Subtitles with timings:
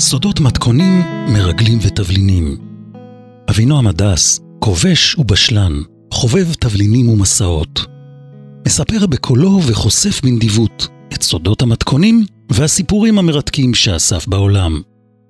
[0.00, 1.02] סודות מתכונים,
[1.32, 2.56] מרגלים ותבלינים.
[3.50, 5.72] אבינועם הדס, כובש ובשלן,
[6.12, 7.86] חובב תבלינים ומסעות.
[8.66, 14.80] מספר בקולו וחושף בנדיבות את סודות המתכונים והסיפורים המרתקים שאסף בעולם.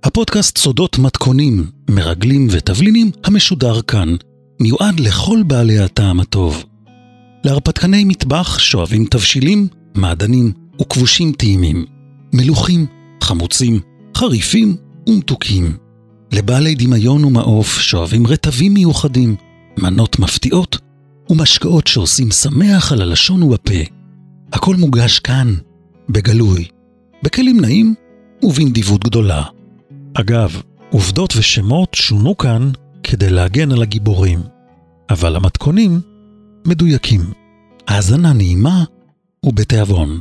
[0.05, 4.17] הפודקאסט סודות מתכונים, מרגלים ותבלינים המשודר כאן,
[4.61, 6.65] מיועד לכל בעלי הטעם הטוב.
[7.45, 11.85] להרפתקני מטבח שואבים תבשילים, מעדנים וכבושים טעימים,
[12.35, 12.87] מלוכים,
[13.23, 13.81] חמוצים,
[14.17, 14.77] חריפים
[15.09, 15.77] ומתוקים.
[16.33, 19.37] לבעלי דמיון ומעוף שואבים רטבים מיוחדים,
[19.79, 20.79] מנות מפתיעות
[21.31, 23.83] ומשקאות שעושים שמח על הלשון ובפה.
[24.53, 25.55] הכל מוגש כאן,
[26.09, 26.69] בגלוי,
[27.23, 27.95] בכלים נעים
[28.43, 29.43] ובנדיבות גדולה.
[30.15, 32.71] אגב, עובדות ושמות שונו כאן
[33.03, 34.41] כדי להגן על הגיבורים,
[35.11, 36.01] אבל המתכונים
[36.67, 37.21] מדויקים.
[37.89, 38.85] האזנה נעימה
[39.45, 40.21] ובתיאבון.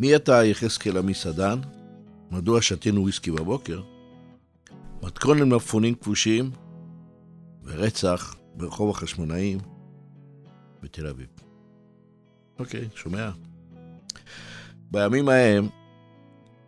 [0.00, 1.58] מי אתה, יחזקאל המסעדן?
[2.30, 3.80] מדוע שתינו וויסקי בבוקר?
[5.02, 6.50] מתכון למלפפונים כבושים
[7.64, 9.58] ורצח ברחוב החשמונאים
[10.82, 11.26] בתל אביב.
[12.58, 13.30] אוקיי, שומע?
[14.90, 15.68] בימים ההם,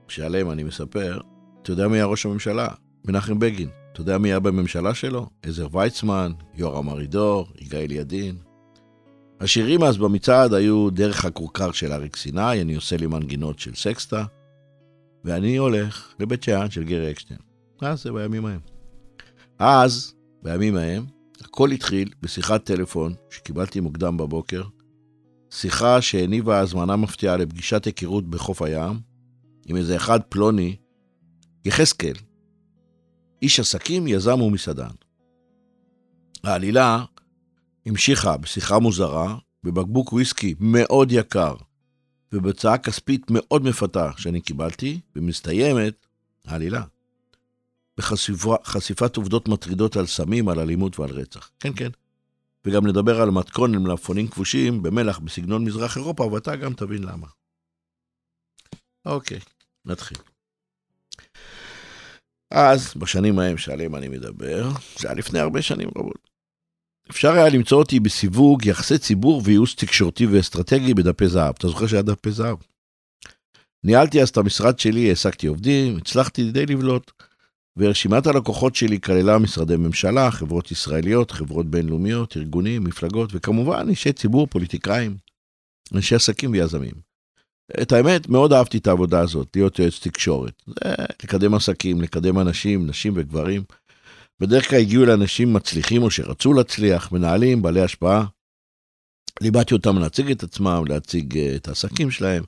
[0.08, 1.20] שעליהם אני מספר,
[1.62, 2.68] אתה יודע מי היה ראש הממשלה?
[3.04, 3.68] מנחם בגין.
[3.92, 5.30] אתה יודע מי היה בממשלה שלו?
[5.42, 8.36] עזר ויצמן, יורם ארידור, יגאל ידין.
[9.42, 14.24] השירים אז במצעד היו דרך הכורכר של אריק סיני, אני עושה לי מנגינות של סקסטה,
[15.24, 17.40] ואני הולך לבית שאן של גרי אקשטיין.
[17.80, 18.60] אז זה בימים ההם.
[19.58, 21.06] אז, בימים ההם,
[21.40, 24.62] הכל התחיל בשיחת טלפון שקיבלתי מוקדם בבוקר,
[25.50, 29.00] שיחה שהניבה הזמנה מפתיעה לפגישת היכרות בחוף הים,
[29.66, 30.76] עם איזה אחד פלוני,
[31.64, 32.14] יחזקאל,
[33.42, 34.94] איש עסקים, יזם ומסעדן.
[36.44, 37.04] העלילה
[37.86, 41.54] המשיכה בשיחה מוזרה, בבקבוק וויסקי מאוד יקר,
[42.32, 46.06] ובהצעה כספית מאוד מפתה שאני קיבלתי, ומסתיימת
[46.44, 46.84] העלילה.
[47.98, 51.50] בחשיפת עובדות מטרידות על סמים, על אלימות ועל רצח.
[51.60, 51.90] כן, כן.
[52.64, 57.26] וגם נדבר על מתכון למלפפונים כבושים במלח בסגנון מזרח אירופה, ואתה גם תבין למה.
[59.04, 59.40] אוקיי,
[59.84, 60.18] נתחיל.
[62.50, 66.31] אז, בשנים ההם שעליהם אני מדבר, זה היה לפני הרבה שנים רבות.
[67.12, 71.54] אפשר היה למצוא אותי בסיווג יחסי ציבור וייעוץ תקשורתי ואסטרטגי בדפי זהב.
[71.58, 72.56] אתה זוכר שהיה דפי זהב?
[73.84, 77.10] ניהלתי אז את המשרד שלי, העסקתי עובדים, הצלחתי די לבלוט.
[77.76, 84.46] ורשימת הלקוחות שלי כללה משרדי ממשלה, חברות ישראליות, חברות בינלאומיות, ארגונים, מפלגות, וכמובן אישי ציבור,
[84.46, 85.16] פוליטיקאים,
[85.94, 86.94] אנשי עסקים ויזמים.
[87.82, 90.62] את האמת, מאוד אהבתי את העבודה הזאת, להיות יועץ תקשורת.
[90.66, 93.62] זה לקדם עסקים, לקדם אנשים, נשים וגברים.
[94.42, 98.24] בדרך כלל הגיעו לאנשים מצליחים או שרצו להצליח, מנהלים, בעלי השפעה.
[99.40, 102.42] לימדתי אותם להציג את עצמם, להציג אה, את העסקים שלהם,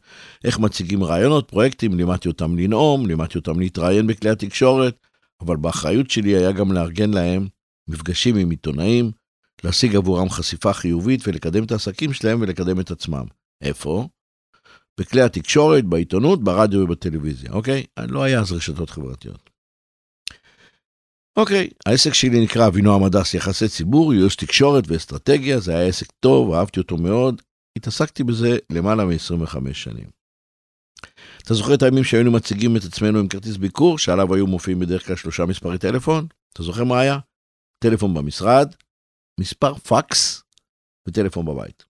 [0.44, 4.97] איך מציגים רעיונות, פרויקטים, לימדתי אותם לנאום, לימדתי אותם להתראיין בכלי התקשורת,
[5.41, 7.49] אבל באחריות שלי היה גם לארגן להם
[7.88, 9.11] מפגשים עם עיתונאים,
[9.65, 13.25] להשיג עבורם חשיפה חיובית ולקדם את העסקים שלהם ולקדם את עצמם.
[13.61, 14.09] איפה?
[15.00, 17.84] בכלי התקשורת, בעיתונות, ברדיו ובטלוויזיה, אוקיי?
[18.09, 19.44] לא היה אז רשתות חברתיות.
[21.37, 26.53] אוקיי, העסק שלי נקרא אבינועם הדס יחסי ציבור, ייעוץ תקשורת ואסטרטגיה, זה היה עסק טוב,
[26.53, 27.43] אהבתי אותו מאוד,
[27.78, 30.11] התעסקתי בזה למעלה מ-25 שנים.
[31.43, 35.06] אתה זוכר את הימים שהיינו מציגים את עצמנו עם כרטיס ביקור, שעליו היו מופיעים בדרך
[35.06, 36.27] כלל שלושה מספרי טלפון?
[36.53, 37.19] אתה זוכר מה היה?
[37.84, 38.75] טלפון במשרד,
[39.41, 40.43] מספר פקס
[41.09, 41.84] וטלפון בבית.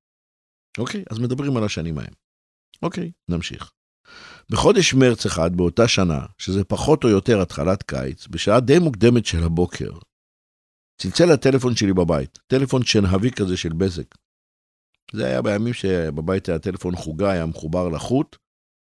[0.78, 2.14] אוקיי, אז מדברים על השנים ההם.
[2.82, 3.72] אוקיי, נמשיך.
[4.50, 9.44] בחודש מרץ אחד באותה שנה, שזה פחות או יותר התחלת קיץ, בשעה די מוקדמת של
[9.44, 9.90] הבוקר,
[11.00, 14.14] צלצל הטלפון שלי בבית, טלפון שנהבי כזה של בזק.
[15.12, 18.36] זה היה בימים שבבית היה טלפון חוגה, היה מחובר לחוט,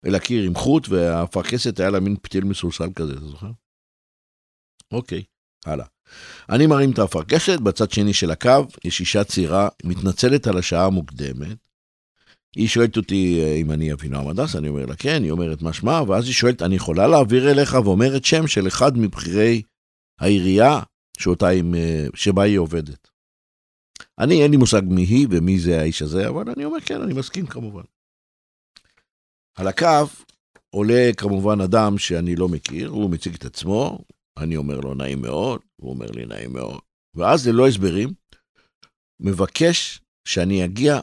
[0.05, 3.51] אל הקיר עם חוט, והאפרכסת היה לה מין פתיל מסולסל כזה, אתה זוכר?
[4.91, 5.23] אוקיי,
[5.65, 5.85] הלאה.
[6.49, 11.57] אני מרים את האפרכסת, בצד שני של הקו יש אישה צעירה, מתנצלת על השעה המוקדמת,
[12.57, 15.73] היא שואלת אותי אה, אם אני אבינועם הדס, אני אומר לה כן, היא אומרת מה
[15.73, 19.61] שמה, ואז היא שואלת, אני יכולה להעביר אליך, ואומרת שם של אחד מבכירי
[20.19, 20.79] העירייה
[21.17, 23.09] שאותה עם, אה, שבה היא עובדת.
[24.19, 27.13] אני, אין לי מושג מי היא ומי זה האיש הזה, אבל אני אומר כן, אני
[27.13, 27.83] מסכים כמובן.
[29.57, 30.07] על הקו
[30.69, 33.99] עולה כמובן אדם שאני לא מכיר, הוא מציג את עצמו,
[34.37, 36.79] אני אומר לו נעים מאוד, הוא אומר לי נעים מאוד,
[37.15, 38.09] ואז ללא הסברים,
[39.19, 40.99] מבקש שאני אגיע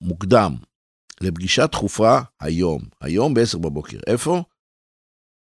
[0.00, 0.54] מוקדם
[1.20, 3.98] לפגישה דחופה היום, היום ב-10 בבוקר.
[4.06, 4.42] איפה?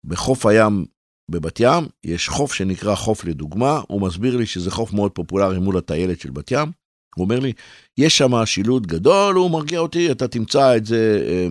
[0.04, 0.86] בחוף הים
[1.30, 5.78] בבת ים יש חוף שנקרא חוף לדוגמה, הוא מסביר לי שזה חוף מאוד פופולרי מול
[5.78, 6.72] הטיילת של בת ים.
[7.14, 7.52] הוא אומר לי,
[7.98, 11.46] יש שם שילוט גדול, הוא מרגיע אותי, אתה תמצא את זה אה,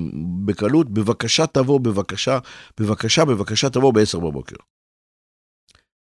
[0.46, 2.40] בקלות, בבקשה תבוא, בבקשה,
[2.80, 4.56] בבקשה, בבקשה תבוא ב-10 בבוקר.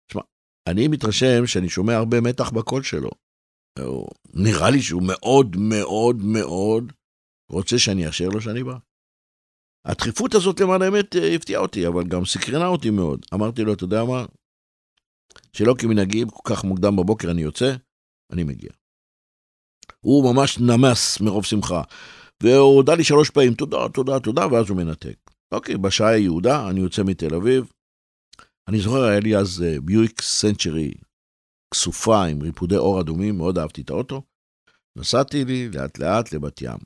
[0.08, 0.22] תשמע,
[0.69, 3.10] אני מתרשם שאני שומע הרבה מתח בקול שלו.
[4.35, 6.93] נראה לי שהוא מאוד מאוד מאוד
[7.50, 8.76] רוצה שאני אאשר לו שאני בא.
[9.85, 13.26] הדחיפות הזאת למען האמת אה, הפתיעה אותי, אבל גם סקרנה אותי מאוד.
[13.35, 14.25] אמרתי לו, אתה יודע מה?
[15.53, 17.75] שלא כמנהגי, כל כך מוקדם בבוקר אני יוצא,
[18.32, 18.71] אני מגיע.
[20.00, 21.82] הוא ממש נמס מרוב שמחה.
[22.43, 25.17] והוא הודה לי שלוש פעמים, תודה, תודה, תודה, ואז הוא מנתק.
[25.53, 27.73] אוקיי, בשעה יהודה, אני יוצא מתל אביב.
[28.69, 30.93] אני זוכר, היה לי אז ביואיק uh, סנצ'רי
[31.70, 34.22] כסופה עם ריפודי אור אדומים, מאוד אהבתי את האוטו.
[34.99, 36.78] נסעתי לי לאט לאט לבת ים.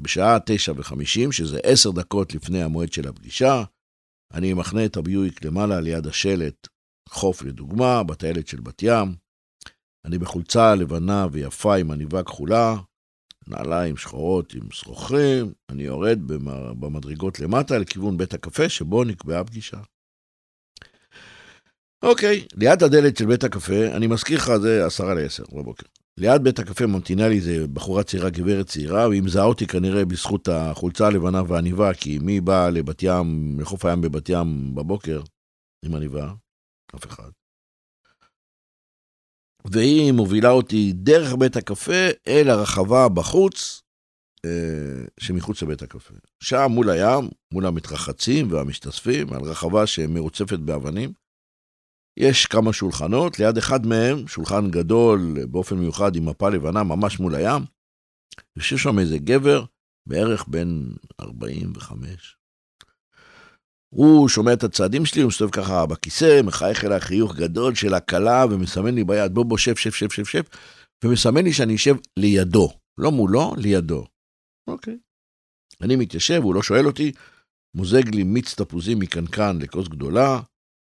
[0.00, 3.64] בשעה תשע וחמישים, שזה עשר דקות לפני המועד של הפגישה,
[4.34, 6.68] אני מחנה את הביואיק למעלה ליד השלט
[7.08, 9.14] חוף לדוגמה, בטיילת של בת ים.
[10.04, 12.74] אני בחולצה לבנה ויפה עם עניבה כחולה,
[13.48, 16.18] נעליים שחורות עם שרוכים, אני יורד
[16.80, 19.80] במדרגות למטה לכיוון בית הקפה שבו נקבעה פגישה.
[22.02, 25.86] אוקיי, ליד הדלת של בית הקפה, אני מזכיר לך, זה עשרה לעשר בבוקר.
[26.18, 30.48] ליד בית הקפה ממתינה לי איזה בחורה צעירה, גברת צעירה, והיא מזהה אותי כנראה בזכות
[30.48, 35.22] החולצה הלבנה והעניבה, כי מי בא לבת ים, לחוף הים בבת ים בבוקר
[35.84, 36.32] עם עניבה?
[36.96, 37.30] אף אחד.
[39.64, 43.82] והיא מובילה אותי דרך בית הקפה אל הרחבה בחוץ,
[44.44, 46.14] אה, שמחוץ לבית הקפה.
[46.42, 51.12] שם מול הים, מול המתרחצים והמשתספים, על רחבה שמרוצפת באבנים.
[52.16, 57.34] יש כמה שולחנות, ליד אחד מהם, שולחן גדול באופן מיוחד עם מפה לבנה ממש מול
[57.34, 57.62] הים,
[58.56, 59.64] יושב שם איזה גבר,
[60.08, 60.82] בערך בן
[61.20, 62.36] 45,
[63.94, 68.44] הוא שומע את הצעדים שלי, הוא מסתובב ככה בכיסא, מחייך אליי חיוך גדול של הקלה,
[68.50, 70.42] ומסמן לי ביד, בוא בוא שב, שב, שב, שב, שב,
[71.04, 72.68] ומסמן לי שאני אשב לידו.
[72.98, 74.06] לא מולו, לידו.
[74.66, 74.98] אוקיי.
[75.82, 77.12] אני מתיישב, הוא לא שואל אותי,
[77.74, 80.40] מוזג לי מיץ תפוזים מקנקן לכוס גדולה,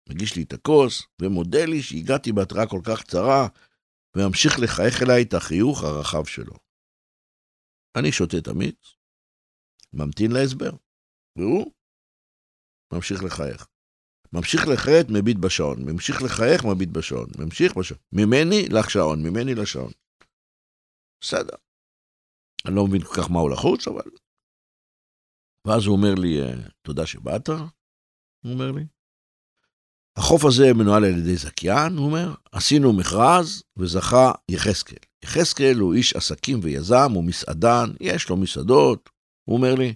[0.08, 3.48] מגיש לי את הכוס, ומודה לי שהגעתי בהתראה כל כך קצרה,
[4.16, 6.54] וממשיך לחייך אליי את החיוך הרחב שלו.
[7.98, 8.94] אני שותה את המיץ,
[9.92, 10.70] ממתין להסבר,
[11.38, 11.72] והוא
[12.92, 13.66] ממשיך לחייך.
[14.32, 15.78] ממשיך לחייך, מביט בשעון.
[15.90, 17.28] ממשיך לחייך, מביט בשעון.
[17.38, 18.00] ממשיך בשעון.
[18.12, 19.92] ממני לשעון, ממני לשעון.
[21.20, 21.56] בסדר.
[22.66, 24.10] אני לא מבין כל כך מה הוא לחוץ, אבל...
[25.66, 28.97] ואז הוא אומר לי, אה, תודה שבאת, הוא אומר לי.
[30.18, 34.98] החוף הזה מנוהל על ידי זכיין, הוא אומר, עשינו מכרז וזכה יחזקאל.
[35.24, 39.10] יחזקאל הוא איש עסקים ויזם, הוא מסעדן, יש לו מסעדות,
[39.48, 39.94] הוא אומר לי,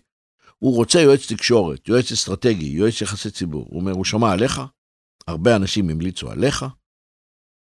[0.58, 3.66] הוא רוצה יועץ תקשורת, יועץ אסטרטגי, יועץ יחסי ציבור.
[3.70, 4.60] הוא אומר, הוא שמע עליך,
[5.26, 6.64] הרבה אנשים המליצו עליך,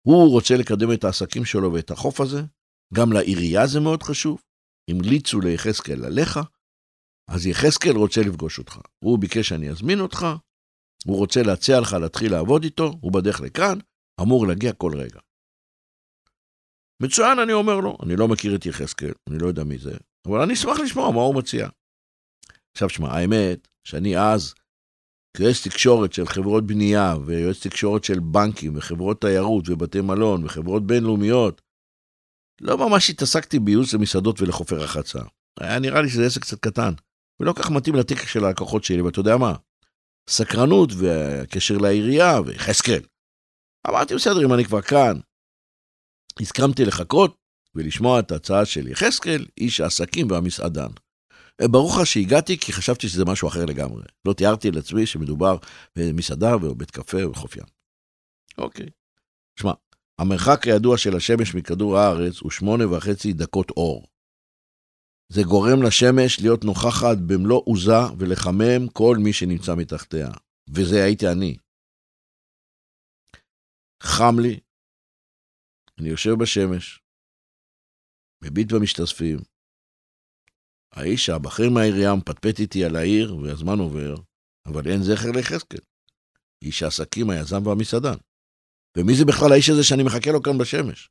[0.07, 2.41] הוא רוצה לקדם את העסקים שלו ואת החוף הזה,
[2.93, 4.41] גם לעירייה זה מאוד חשוב,
[4.89, 6.39] המליצו ליחזקאל עליך,
[7.29, 8.79] אז יחזקאל רוצה לפגוש אותך.
[9.03, 10.27] הוא ביקש שאני אזמין אותך,
[11.05, 13.77] הוא רוצה להציע לך להתחיל לעבוד איתו, הוא בדרך לכאן,
[14.21, 15.19] אמור להגיע כל רגע.
[17.01, 19.97] מצוין, אני אומר לו, אני לא מכיר את יחזקאל, אני לא יודע מי זה,
[20.27, 21.69] אבל אני אשמח לשמוע מה הוא מציע.
[22.73, 24.53] עכשיו שמע, האמת שאני אז,
[25.37, 31.61] כיועץ תקשורת של חברות בנייה, ויועץ תקשורת של בנקים, וחברות תיירות, ובתי מלון, וחברות בינלאומיות,
[32.61, 35.19] לא ממש התעסקתי בייעוץ למסעדות ולחופי רחצה.
[35.59, 36.93] היה נראה לי שזה עסק קצת קטן,
[37.39, 39.55] ולא כך מתאים לתיק של הלקוחות שלי, ואתה יודע מה?
[40.29, 43.01] סקרנות והקשר לעירייה ויחזקאל.
[43.89, 45.19] אמרתי, בסדר, אם אני כבר כאן,
[46.41, 47.35] הסכמתי לחכות
[47.75, 50.89] ולשמוע את ההצעה של יחזקאל, איש העסקים והמסעדן.
[51.61, 54.03] אה, ברור לך שהגעתי כי חשבתי שזה משהו אחר לגמרי.
[54.25, 55.57] לא תיארתי לעצמי שמדובר
[55.95, 57.63] במסעדה או בית קפה או בחוף ים.
[58.57, 58.85] אוקיי.
[59.59, 59.71] שמע,
[60.19, 64.07] המרחק הידוע של השמש מכדור הארץ הוא שמונה וחצי דקות אור.
[65.31, 70.29] זה גורם לשמש להיות נוכחת במלוא עוזה ולחמם כל מי שנמצא מתחתיה.
[70.69, 71.57] וזה הייתי אני.
[74.03, 74.59] חם לי,
[75.99, 76.99] אני יושב בשמש,
[78.43, 79.37] מביט במשתספים,
[80.91, 84.15] האיש הבכיר מהעירייה מפטפט איתי על העיר, והזמן עובר,
[84.65, 85.79] אבל אין זכר ליחזקאל.
[86.61, 88.17] איש העסקים, היזם והמסעדן.
[88.97, 91.09] ומי זה בכלל האיש הזה שאני מחכה לו כאן בשמש?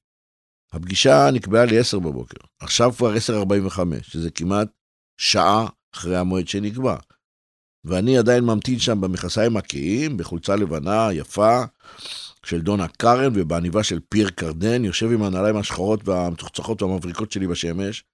[0.72, 4.68] הפגישה נקבעה לי 10 בבוקר, עכשיו כבר 10.45, שזה כמעט
[5.20, 6.96] שעה אחרי המועד שנקבע.
[7.84, 11.60] ואני עדיין ממתין שם במכסיים הקהים, בחולצה לבנה, יפה,
[12.46, 18.04] של דונה קארן ובעניבה של פיר קרדן, יושב עם הנעליים השחורות והמצוחצחות והמבריקות שלי בשמש,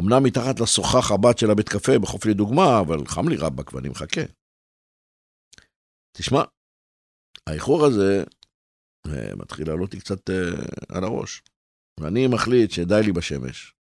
[0.00, 4.20] אמנם מתחת לשוחה חב"ד של הבית קפה בחוף לדוגמה, אבל חם לי רבאק ואני מחכה.
[6.16, 6.42] תשמע,
[7.46, 8.24] האיחור הזה
[9.06, 11.42] אה, מתחיל לעלות לי קצת אה, על הראש.
[12.00, 13.74] ואני מחליט שדי לי בשמש,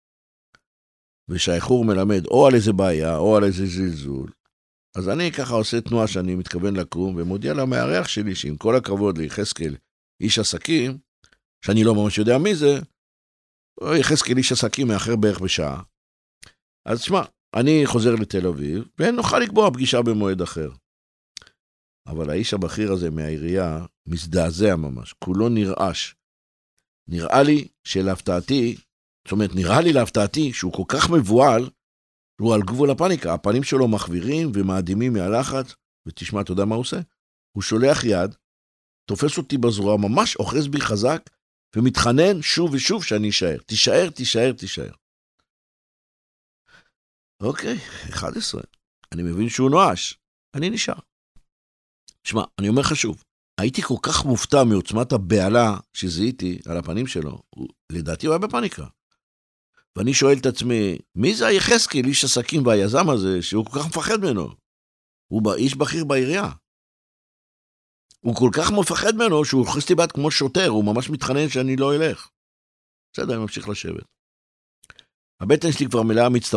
[1.28, 4.30] ושהאיחור מלמד או על איזה בעיה או על איזה זלזול,
[4.96, 9.76] אז אני ככה עושה תנועה שאני מתכוון לקום, ומודיע למארח שלי שעם כל הכבוד ליחזקאל,
[10.20, 10.98] איש עסקים,
[11.66, 12.78] שאני לא ממש יודע מי זה,
[14.00, 15.82] יחזקאל איש עסקים מאחר בערך בשעה.
[16.86, 17.22] אז שמע,
[17.56, 20.70] אני חוזר לתל אביב, ונוכל לקבוע פגישה במועד אחר.
[22.06, 26.14] אבל האיש הבכיר הזה מהעירייה מזדעזע ממש, כולו נרעש.
[27.08, 28.76] נראה לי שלהפתעתי,
[29.24, 31.70] זאת אומרת, נראה לי להפתעתי שהוא כל כך מבוהל,
[32.40, 35.74] הוא על גבול הפאניקה, הפנים שלו מחווירים ומאדימים מהלחץ,
[36.06, 36.96] ותשמע, אתה יודע מה הוא עושה?
[37.56, 38.34] הוא שולח יד,
[39.08, 41.30] תופס אותי בזרוע, ממש אוחז בי חזק,
[41.76, 43.58] ומתחנן שוב ושוב שאני אשאר.
[43.66, 44.92] תישאר, תישאר, תישאר.
[47.42, 47.76] אוקיי,
[48.10, 48.62] 11.
[49.12, 50.18] אני מבין שהוא נואש,
[50.54, 50.98] אני נשאר.
[52.24, 53.24] שמע, אני אומר לך שוב,
[53.60, 57.42] הייתי כל כך מופתע מעוצמת הבהלה שזיהיתי על הפנים שלו,
[57.92, 58.86] לדעתי הוא היה בפאניקה.
[59.96, 64.16] ואני שואל את עצמי, מי זה היחזקאל, איש עסקים והיזם הזה, שהוא כל כך מפחד
[64.20, 64.48] ממנו?
[65.28, 66.50] הוא איש בכיר בעירייה.
[68.20, 71.76] הוא כל כך מפחד ממנו שהוא הכניס לי ביד כמו שוטר, הוא ממש מתחנן שאני
[71.76, 72.28] לא אלך.
[73.12, 74.04] בסדר, אני ממשיך לשבת.
[75.40, 76.54] הבטן שלי כבר מלאה מיץ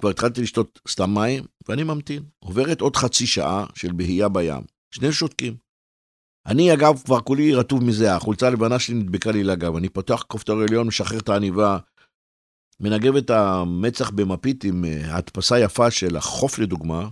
[0.00, 2.22] כבר התחלתי לשתות סתם מים, ואני ממתין.
[2.38, 4.62] עוברת עוד חצי שעה של בהייה בים.
[4.90, 5.56] שני שותקים.
[6.50, 9.76] אני, אגב, כבר כולי רטוב מזה, החולצה הלבנה שלי נדבקה לי לגב.
[9.76, 11.78] אני פותח כפתור עליון, משחרר את העניבה,
[12.80, 17.08] מנגב את המצח במפית עם אה, הדפסה יפה של החוף לדוגמה,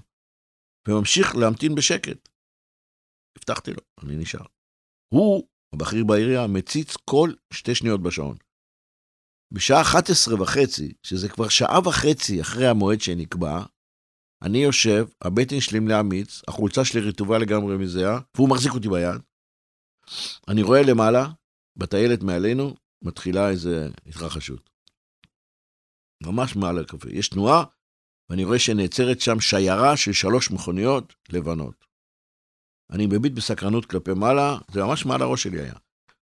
[0.88, 2.28] וממשיך להמתין בשקט.
[3.38, 4.46] הבטחתי לו, אני נשאר.
[5.14, 8.36] הוא, הבכיר בעירייה, מציץ כל שתי שניות בשעון.
[9.52, 13.62] בשעה 11 וחצי, שזה כבר שעה וחצי אחרי המועד שנקבע,
[14.42, 19.20] אני יושב, הבטן שלי מלאה מיץ, החולצה שלי רטובה לגמרי מזהה, והוא מחזיק אותי ביד.
[20.48, 21.26] אני רואה למעלה,
[21.76, 23.70] בטיילת מעלינו, מתחילה איזו
[24.06, 24.70] התרחשות.
[26.22, 27.08] ממש מעל הקפה.
[27.10, 27.64] יש תנועה,
[28.30, 31.86] ואני רואה שנעצרת שם שיירה של שלוש מכוניות לבנות.
[32.90, 35.74] אני מביט בסקרנות כלפי מעלה, זה ממש מעל הראש שלי היה.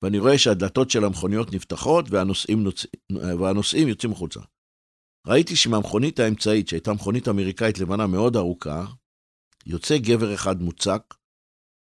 [0.01, 2.85] ואני רואה שהדלתות של המכוניות נפתחות והנוסעים, נוצ...
[3.39, 4.39] והנוסעים יוצאים החוצה.
[5.27, 8.86] ראיתי שמהמכונית האמצעית, שהייתה מכונית אמריקאית לבנה מאוד ארוכה,
[9.65, 11.13] יוצא גבר אחד מוצק,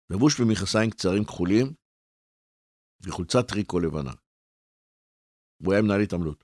[0.10, 1.74] לבוש במכנסיים קצרים כחולים,
[3.02, 4.12] וחולצת טריקו לבנה.
[5.64, 6.44] הוא היה מנהל התעמלות.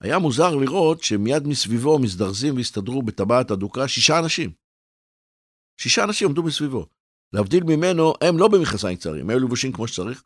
[0.00, 4.52] היה מוזר לראות שמיד מסביבו מזדרזים והסתדרו בטבעת אדוקה שישה אנשים.
[5.80, 6.86] שישה אנשים עמדו מסביבו.
[7.32, 10.22] להבדיל ממנו, הם לא במכנסיים קצרים, הם לבושים כמו שצריך.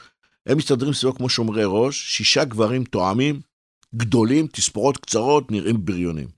[0.46, 3.40] הם מסתדרים סביבו כמו שומרי ראש, שישה גברים תואמים,
[3.94, 6.28] גדולים, תספורות קצרות, נראים בריונים.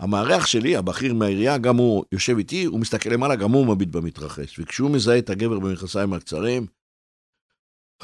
[0.00, 4.58] המארח שלי, הבכיר מהעירייה, גם הוא יושב איתי, הוא מסתכל למעלה, גם הוא מביט במתרחש.
[4.58, 6.66] וכשהוא מזהה את הגבר במכנסיים הקצרים,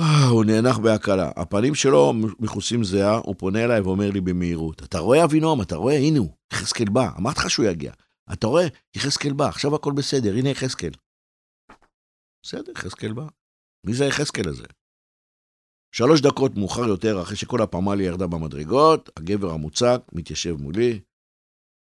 [0.00, 1.30] אה, הוא נאנח בהקלה.
[1.36, 5.96] הפנים שלו מכוסים זהה, הוא פונה אליי ואומר לי במהירות, אתה רואה אבינועם, אתה רואה?
[5.96, 7.92] הנה הוא, יחזקאל בא, אמרתי לך שהוא יגיע.
[8.32, 8.66] אתה רואה?
[8.96, 10.90] יחזקאל בא, עכשיו הכל בסדר, הנה יחזקאל.
[12.42, 13.26] בסדר, יחזקאל בא.
[13.86, 14.64] מי זה היחזקאל הזה?
[15.96, 21.00] שלוש דקות מאוחר יותר, אחרי שכל הפמליה ירדה במדרגות, הגבר המוצק מתיישב מולי,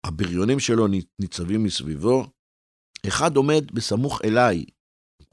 [0.07, 0.87] הבריונים שלו
[1.21, 2.26] ניצבים מסביבו,
[3.09, 4.64] אחד עומד בסמוך אליי,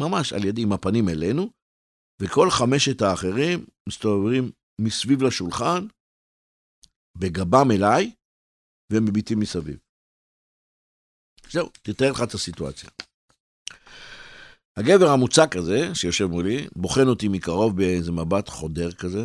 [0.02, 1.50] ממש על ידי עם הפנים אלינו,
[2.22, 5.88] וכל חמשת האחרים מסתובבים מסביב לשולחן,
[7.18, 8.16] בגבם אליי,
[8.94, 9.78] ומביטים מסביב.
[11.52, 12.90] זהו, תתאר לך את הסיטואציה.
[14.80, 19.24] הגבר המוצק הזה, שיושב מולי, בוחן אותי מקרוב באיזה מבט חודר כזה.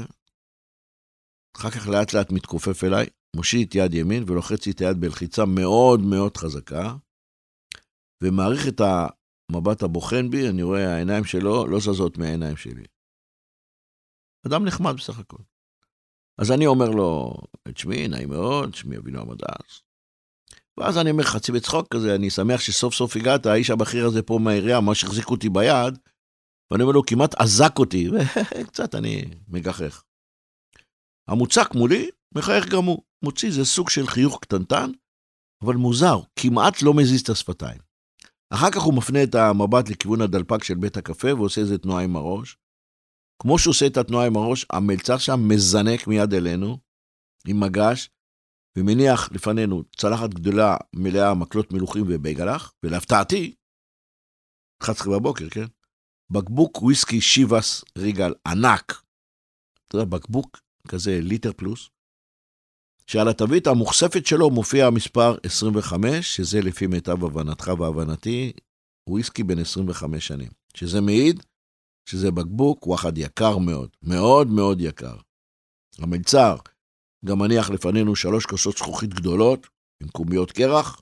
[1.56, 3.06] אחר כך לאט לאט מתכופף אליי,
[3.36, 6.96] מושיט יד ימין ולוחץ את היד בלחיצה מאוד מאוד חזקה,
[8.22, 12.84] ומעריך את המבט הבוחן בי, אני רואה העיניים שלו לא זזות מהעיניים שלי.
[14.46, 15.42] אדם נחמד בסך הכל.
[16.38, 17.34] אז אני אומר לו
[17.68, 19.83] את שמי, נעים מאוד, שמי אבינועם הדס.
[20.80, 24.38] ואז אני אומר חצי בצחוק כזה, אני שמח שסוף סוף הגעת, האיש הבכיר הזה פה
[24.42, 25.98] מהעירייה, ממש החזיק אותי ביד,
[26.70, 28.08] ואני אומר לו, כמעט אזק אותי,
[28.60, 30.04] וקצת אני מגחך.
[31.28, 33.02] המוצק מולי, מחייך גם הוא.
[33.24, 34.90] מוציא איזה סוג של חיוך קטנטן,
[35.64, 37.78] אבל מוזר, כמעט לא מזיז את השפתיים.
[38.50, 42.16] אחר כך הוא מפנה את המבט לכיוון הדלפק של בית הקפה ועושה איזה תנועה עם
[42.16, 42.56] הראש.
[43.42, 46.78] כמו שהוא עושה את התנועה עם הראש, המלצר שם מזנק מיד אלינו,
[47.48, 48.10] עם מגש,
[48.78, 53.54] ומניח לפנינו צלחת גדולה מלאה מקלות מלוכים ובייגלח, ולהפתעתי,
[54.82, 55.66] 11 בבוקר, כן?
[56.30, 59.02] בקבוק וויסקי שיבאס ריגל ענק,
[59.86, 61.90] אתה יודע, בקבוק כזה ליטר פלוס,
[63.06, 68.52] שעל התווית המוכספת שלו מופיע המספר 25, שזה לפי מיטב הבנתך והבנתי,
[69.08, 70.50] וויסקי בן 25 שנים.
[70.76, 71.42] שזה מעיד
[72.08, 75.16] שזה בקבוק וואחד יקר מאוד, מאוד מאוד יקר.
[75.98, 76.56] המלצר
[77.26, 79.66] גם מניח לפנינו שלוש כוסות זכוכית גדולות
[80.02, 81.00] עם קומיות קרח,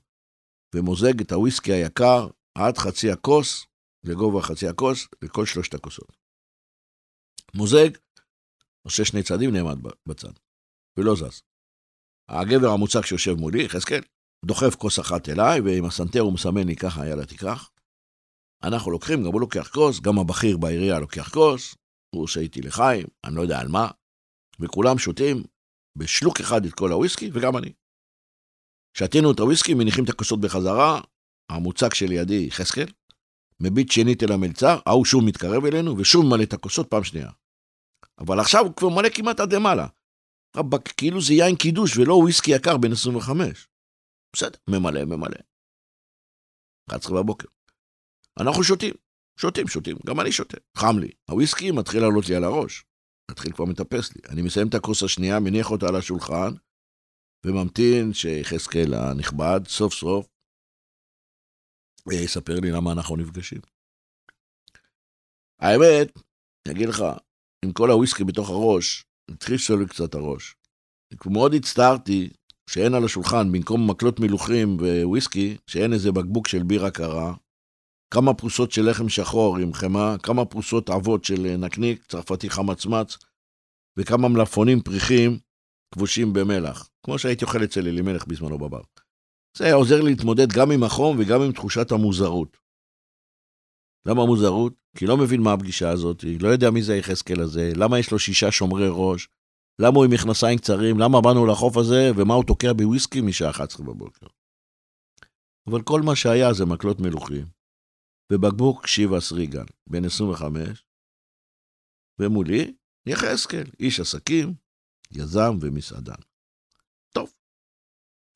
[0.75, 2.27] ומוזג את הוויסקי היקר
[2.57, 3.65] עד חצי הכוס,
[4.03, 6.17] לגובה חצי הכוס, לכל שלושת הכוסות.
[7.55, 7.89] מוזג,
[8.87, 9.77] עושה שני צעדים, נעמד
[10.07, 10.33] בצד,
[10.97, 11.41] ולא זז.
[12.29, 14.01] הגבר המוצק שיושב מולי, יחזקאל,
[14.45, 17.69] דוחף כוס אחת אליי, ועם הסנטר הוא מסמן לי ככה, יאללה תיקח.
[18.63, 21.75] אנחנו לוקחים, גם הוא לוקח כוס, גם הבכיר בעירייה לוקח כוס,
[22.15, 23.87] הוא עושה איתי לחיים, אני לא יודע על מה,
[24.59, 25.43] וכולם שותים
[25.95, 27.73] בשלוק אחד את כל הוויסקי, וגם אני.
[28.97, 31.01] שתינו את הוויסקי, מניחים את הכוסות בחזרה,
[31.49, 32.87] המוצק שלידי, יחזקאל,
[33.59, 37.31] מביט שנית אל המלצר, ההוא שוב מתקרב אלינו, ושוב ממלא את הכוסות פעם שנייה.
[38.19, 39.87] אבל עכשיו הוא כבר מלא כמעט עד למעלה.
[40.57, 43.67] רבאק, כאילו זה יין קידוש ולא וויסקי יקר בן 25.
[44.35, 45.37] בסדר, ממלא, ממלא.
[46.89, 47.47] 11 בבוקר.
[48.39, 48.93] אנחנו שותים,
[49.39, 50.57] שותים, שותים, גם אני שותה.
[50.77, 51.11] חם לי.
[51.29, 52.85] הוויסקי מתחיל לעלות לי על הראש.
[53.31, 54.21] מתחיל כבר מטפס לי.
[54.29, 56.51] אני מסיים את הכוס השנייה, מניח אותה על השולחן,
[57.45, 60.27] וממתין שיחזקאל הנכבד, סוף סוף,
[62.11, 63.61] יספר לי למה אנחנו נפגשים.
[65.59, 66.07] האמת,
[66.67, 67.03] אני אגיד לך,
[67.65, 70.55] עם כל הוויסקי בתוך הראש, התחיל לשאול לי קצת הראש.
[71.25, 72.29] מאוד הצטערתי
[72.69, 77.33] שאין על השולחן, במקום מקלות מלוכים וויסקי, שאין איזה בקבוק של בירה קרה,
[78.13, 83.17] כמה פרוסות של לחם שחור עם חמאה, כמה פרוסות עבות של נקניק, צרפתי חמצמץ,
[83.97, 85.39] וכמה מלפונים פריחים
[85.93, 88.81] כבושים במלח, כמו שהייתי אוכל אצל אלימלך בזמנו בבר.
[89.57, 92.57] זה היה עוזר להתמודד גם עם החום וגם עם תחושת המוזרות.
[94.07, 94.73] למה מוזרות?
[94.97, 98.19] כי לא מבין מה הפגישה הזאת, לא יודע מי זה היחזקאל הזה, למה יש לו
[98.19, 99.27] שישה שומרי ראש,
[99.79, 103.85] למה הוא עם מכנסיים קצרים, למה באנו לחוף הזה, ומה הוא תוקע בוויסקי משעה 11
[103.85, 104.27] בבוקר.
[105.67, 107.62] אבל כל מה שהיה זה מקלות מלוכים,
[108.33, 110.85] ובקבוק שיבאס ריגל, בן 25,
[112.19, 112.73] ומולי
[113.05, 114.53] יחזקאל, איש עסקים,
[115.11, 116.21] יזם ומסעדן.
[117.13, 117.33] טוב,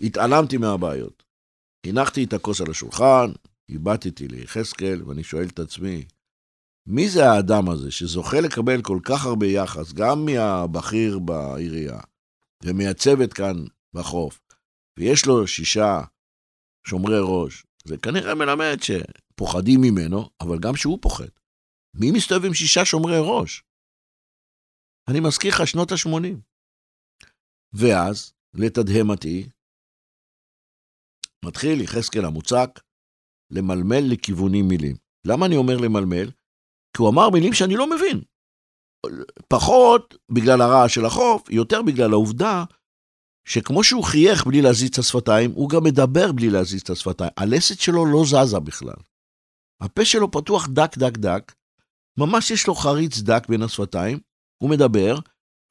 [0.01, 1.23] התעלמתי מהבעיות.
[1.85, 3.31] הנחתי את הכוס על השולחן,
[3.69, 6.05] הבטתי ליחזקאל, ואני שואל את עצמי,
[6.87, 11.99] מי זה האדם הזה שזוכה לקבל כל כך הרבה יחס, גם מהבכיר בעירייה
[12.63, 14.39] ומהצוות כאן בחוף,
[14.99, 16.01] ויש לו שישה
[16.87, 21.29] שומרי ראש, זה כנראה מלמד שפוחדים ממנו, אבל גם שהוא פוחד.
[21.93, 23.63] מי מסתובב עם שישה שומרי ראש?
[25.09, 26.37] אני מזכיר לך שנות ה-80.
[27.73, 29.49] ואז, לתדהמתי,
[31.45, 32.69] מתחיל יחזקאל המוצק
[33.51, 34.95] למלמל לכיוונים מילים.
[35.27, 36.31] למה אני אומר למלמל?
[36.93, 38.21] כי הוא אמר מילים שאני לא מבין.
[39.49, 42.63] פחות בגלל הרעש של החוף, יותר בגלל העובדה
[43.47, 47.31] שכמו שהוא חייך בלי להזיז את השפתיים, הוא גם מדבר בלי להזיז את השפתיים.
[47.37, 49.01] הלסת שלו לא זזה בכלל.
[49.81, 51.55] הפה שלו פתוח דק דק דק,
[52.19, 54.19] ממש יש לו חריץ דק בין השפתיים,
[54.63, 55.15] הוא מדבר,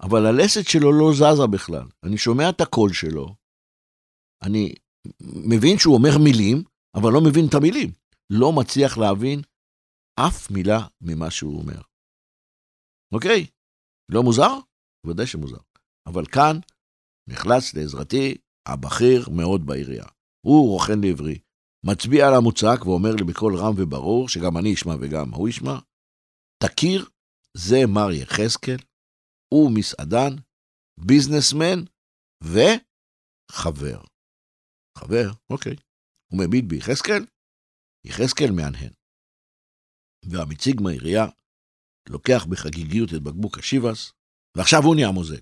[0.02, 1.86] אבל הלסת שלו לא זזה בכלל.
[2.04, 3.34] אני שומע את הקול שלו,
[4.42, 4.74] אני
[5.22, 6.62] מבין שהוא אומר מילים,
[6.94, 7.90] אבל לא מבין את המילים.
[8.30, 9.42] לא מצליח להבין
[10.20, 11.80] אף מילה ממה שהוא אומר.
[13.12, 13.46] אוקיי?
[14.08, 14.58] לא מוזר?
[15.06, 15.58] ודאי שמוזר.
[16.06, 16.58] אבל כאן
[17.28, 18.34] נחלץ לעזרתי
[18.68, 20.06] הבכיר מאוד בעירייה.
[20.46, 21.38] הוא רוכן לעברי,
[21.86, 25.78] מצביע על המוצק ואומר לי בקול רם וברור, שגם אני אשמע וגם הוא ישמע,
[26.62, 27.08] תכיר,
[27.56, 28.80] זה מר יחזקאל,
[29.54, 30.32] הוא מסעדן,
[31.06, 31.78] ביזנסמן
[32.42, 34.00] וחבר.
[34.98, 35.76] חבר, אוקיי.
[36.32, 37.22] הוא מביט ביחזקאל,
[38.06, 38.92] יחזקאל מהנהן.
[40.30, 41.26] והמציג מהעירייה
[42.08, 44.12] לוקח בחגיגיות את בקבוק השיבס,
[44.56, 45.40] ועכשיו הוא נהיה מוזג.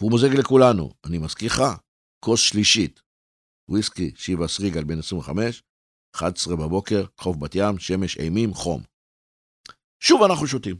[0.00, 0.92] והוא מוזג לכולנו.
[1.06, 1.62] אני מזכיר לך,
[2.24, 3.02] כוס שלישית,
[3.70, 5.62] וויסקי שיבס ריגל בן 25,
[6.16, 8.82] 11 בבוקר, חוף בת ים, שמש אימים, חום.
[10.02, 10.76] שוב אנחנו שותים.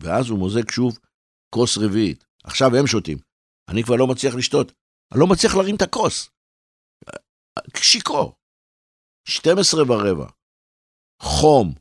[0.00, 0.98] ואז הוא מוזג שוב
[1.54, 2.24] כוס רביעית.
[2.44, 3.18] עכשיו הם שותים.
[3.70, 4.72] אני כבר לא מצליח לשתות.
[5.12, 6.30] אני לא מצליח להרים את הכוס.
[7.76, 8.36] שיכור.
[9.28, 10.30] 12 ורבע.
[11.22, 11.74] חום.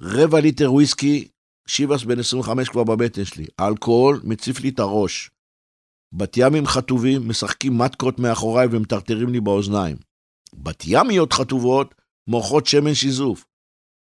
[0.00, 1.28] רבע ליטר וויסקי,
[1.68, 3.46] שיבס בן 25 כבר בבטן שלי.
[3.60, 5.30] אלכוהול מציף לי את הראש.
[6.12, 9.96] בת ימים חטובים משחקים מתקות מאחוריי ומטרטרים לי באוזניים.
[10.54, 11.94] בת ימיות חטובות
[12.26, 13.44] מורחות שמן שיזוף.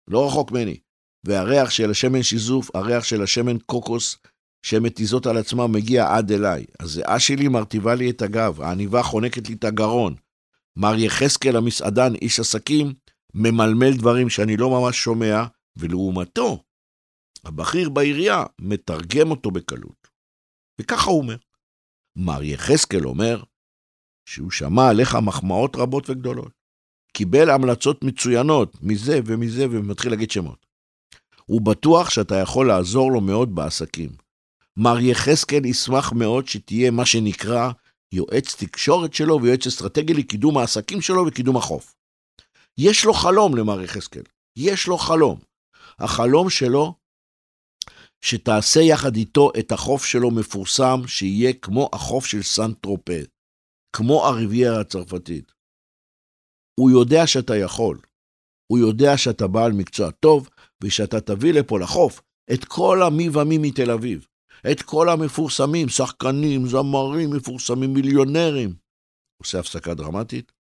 [0.09, 0.77] לא רחוק ממני.
[1.27, 4.17] והריח של השמן שיזוף, הריח של השמן קוקוס
[4.63, 6.65] שהן מתיזות על עצמן מגיע עד אליי.
[6.81, 10.15] הזיעה שלי מרטיבה לי את הגב, העניבה חונקת לי את הגרון.
[10.77, 12.93] מר יחזקאל המסעדן, איש עסקים,
[13.35, 15.45] ממלמל דברים שאני לא ממש שומע,
[15.77, 16.63] ולעומתו,
[17.45, 20.09] הבכיר בעירייה מתרגם אותו בקלות.
[20.81, 21.37] וככה הוא אומר.
[22.16, 23.42] מר יחזקאל אומר
[24.29, 26.53] שהוא שמע עליך מחמאות רבות וגדולות.
[27.12, 30.66] קיבל המלצות מצוינות מזה ומזה ומתחיל להגיד שמות.
[31.44, 34.11] הוא בטוח שאתה יכול לעזור לו מאוד בעסקים.
[34.77, 37.70] מר יחזקאל ישמח מאוד שתהיה מה שנקרא
[38.12, 41.94] יועץ תקשורת שלו ויועץ אסטרטגי לקידום העסקים שלו וקידום החוף.
[42.79, 44.22] יש לו חלום למר יחזקאל,
[44.57, 45.40] יש לו חלום.
[45.98, 46.94] החלום שלו,
[48.25, 53.21] שתעשה יחד איתו את החוף שלו מפורסם, שיהיה כמו החוף של סן טרופה,
[53.97, 55.53] כמו הריביירה הצרפתית.
[56.81, 57.99] הוא יודע שאתה יכול,
[58.73, 60.49] הוא יודע שאתה בעל מקצוע טוב,
[60.83, 64.27] ושאתה תביא לפה לחוף את כל המי ומי מתל אביב.
[64.73, 68.75] את כל המפורסמים, שחקנים, זמרים מפורסמים, מיליונרים.
[69.43, 70.53] עושה הפסקה דרמטית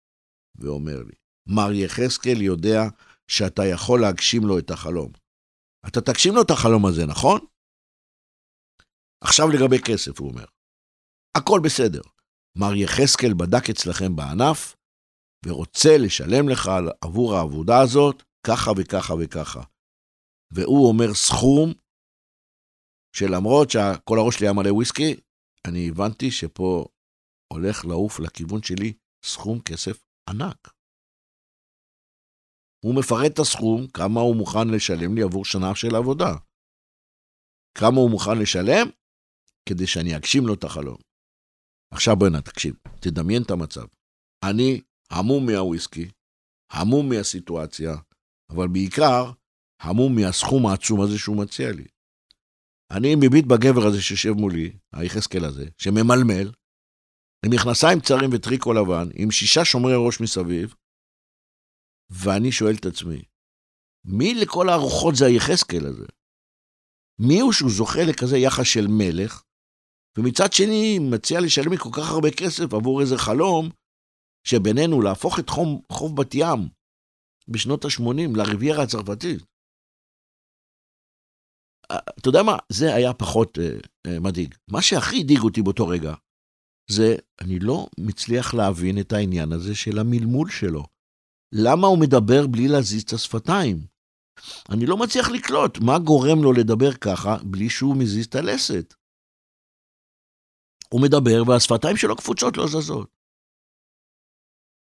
[0.58, 1.14] ואומר לי,
[1.48, 2.82] מר יחזקאל יודע
[3.28, 5.12] שאתה יכול להגשים לו את החלום.
[5.86, 7.51] אתה תגשים לו את החלום הזה, נכון?
[9.22, 10.44] עכשיו לגבי כסף, הוא אומר.
[11.36, 12.02] הכל בסדר.
[12.58, 14.76] מר יחזקאל בדק אצלכם בענף,
[15.46, 16.70] ורוצה לשלם לך
[17.04, 19.62] עבור העבודה הזאת ככה וככה וככה.
[20.54, 21.72] והוא אומר סכום
[23.16, 25.20] שלמרות שכל הראש שלי היה מלא וויסקי,
[25.68, 26.86] אני הבנתי שפה
[27.52, 28.92] הולך לעוף לכיוון שלי
[29.24, 30.68] סכום כסף ענק.
[32.84, 36.32] הוא מפרט את הסכום, כמה הוא מוכן לשלם לי עבור שנה של עבודה.
[37.78, 39.01] כמה הוא מוכן לשלם
[39.68, 40.96] כדי שאני אגשים לו את החלום.
[41.94, 43.86] עכשיו בוא'נה, תקשיב, תדמיין את המצב.
[44.50, 46.10] אני המום מהוויסקי,
[46.72, 47.92] המום מהסיטואציה,
[48.50, 49.30] אבל בעיקר
[49.80, 51.84] המום מהסכום העצום הזה שהוא מציע לי.
[52.90, 56.52] אני מביט בגבר הזה שיושב מולי, היחזקאל הזה, שממלמל,
[57.46, 60.74] עם מכנסיים קצרים וטריקו לבן, עם שישה שומרי ראש מסביב,
[62.10, 63.22] ואני שואל את עצמי,
[64.04, 66.06] מי לכל הרוחות זה היחזקאל הזה?
[67.18, 69.42] מי הוא שהוא זוכה לכזה יחס של מלך,
[70.18, 73.70] ומצד שני מציע לשלם לי כל כך הרבה כסף עבור איזה חלום,
[74.46, 76.68] שבינינו להפוך את חום, חוף בת ים
[77.48, 79.42] בשנות ה-80 לריביירה הצרפתית.
[82.18, 82.56] אתה יודע מה?
[82.68, 84.54] זה היה פחות אה, אה, מדאיג.
[84.70, 86.14] מה שהכי הדאיג אותי באותו רגע,
[86.90, 90.84] זה, אני לא מצליח להבין את העניין הזה של המלמול שלו.
[91.54, 93.86] למה הוא מדבר בלי להזיז את השפתיים?
[94.70, 98.94] אני לא מצליח לקלוט מה גורם לו לדבר ככה בלי שהוא מזיז את הלסת.
[100.92, 103.10] הוא מדבר והשפתיים שלו קפוצות לא זזות.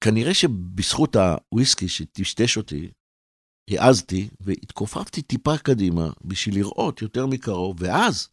[0.04, 2.92] כנראה שבזכות הוויסקי שטשטש אותי,
[3.70, 8.30] העזתי והתכופפתי טיפה קדימה בשביל לראות יותר מקרוב, ואז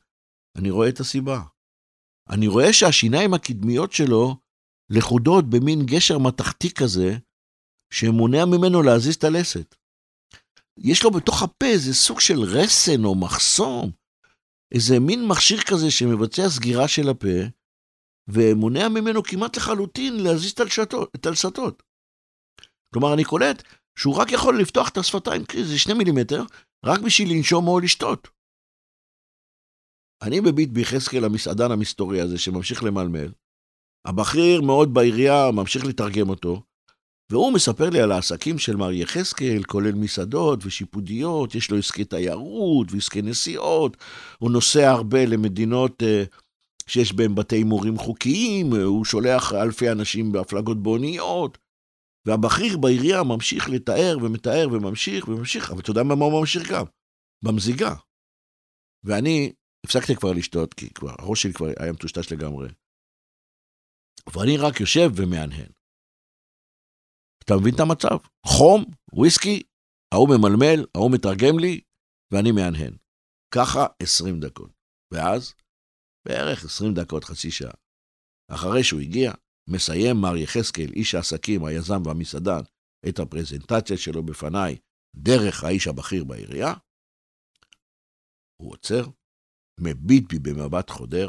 [0.57, 1.43] אני רואה את הסיבה.
[2.31, 4.37] אני רואה שהשיניים הקדמיות שלו
[4.91, 7.17] לכודות במין גשר מתכתי כזה,
[7.93, 9.75] שמונע ממנו להזיז את הלסת.
[10.79, 13.91] יש לו בתוך הפה איזה סוג של רסן או מחסום,
[14.73, 17.58] איזה מין מכשיר כזה שמבצע סגירה של הפה,
[18.29, 20.55] ומונע ממנו כמעט לחלוטין להזיז
[21.17, 21.83] את הלסתות.
[22.95, 23.63] כלומר, אני קולט
[23.99, 26.43] שהוא רק יכול לפתוח את השפתיים, כי זה שני מילימטר,
[26.85, 28.29] רק בשביל לנשום או לשתות.
[30.23, 33.33] אני מביט ביחזקאל המסעדן המסתורי הזה שממשיך למלמל.
[34.07, 36.63] הבכיר מאוד בעירייה ממשיך לתרגם אותו,
[37.31, 42.93] והוא מספר לי על העסקים של מר יחזקאל, כולל מסעדות ושיפודיות, יש לו עסקי תיירות
[42.93, 43.97] ועסקי נסיעות,
[44.39, 46.39] הוא נוסע הרבה למדינות uh,
[46.89, 51.59] שיש בהם בתי הימורים חוקיים, הוא שולח אלפי אנשים בהפלגות באוניות,
[52.27, 56.85] והבכיר בעירייה ממשיך לתאר ומתאר וממשיך וממשיך, אבל אתה יודע מה הוא ממשיך גם?
[57.45, 57.95] במזיגה.
[59.05, 59.53] ואני
[59.87, 62.69] הפסקתי כבר לשתות, כי כבר הראש שלי כבר היה מטושטש לגמרי.
[64.35, 65.71] ואני רק יושב ומהנהן.
[67.45, 68.17] אתה מבין את המצב?
[68.47, 69.63] חום, וויסקי,
[70.15, 71.81] ההוא ממלמל, ההוא מתרגם לי,
[72.33, 72.97] ואני מהנהן.
[73.55, 74.71] ככה 20 דקות.
[75.13, 75.55] ואז,
[76.29, 77.73] בערך 20 דקות, חצי שעה.
[78.51, 79.33] אחרי שהוא הגיע,
[79.71, 82.63] מסיים מר יחזקאל, איש העסקים, היזם והמסעדן,
[83.09, 84.79] את הפרזנטציה שלו בפניי
[85.17, 86.75] דרך האיש הבכיר בעירייה.
[88.63, 89.05] הוא עוצר,
[89.81, 91.29] מביט בי במבט חודר,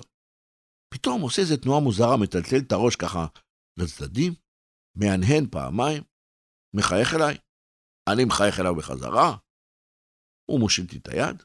[0.94, 3.26] פתאום עושה איזו תנועה מוזרה, מטלטל את הראש ככה
[3.80, 4.34] לצדדים,
[5.00, 6.04] מהנהן פעמיים,
[6.76, 7.36] מחייך אליי,
[8.14, 9.38] אני מחייך אליו בחזרה,
[10.50, 11.44] הוא מושיט לי את היד,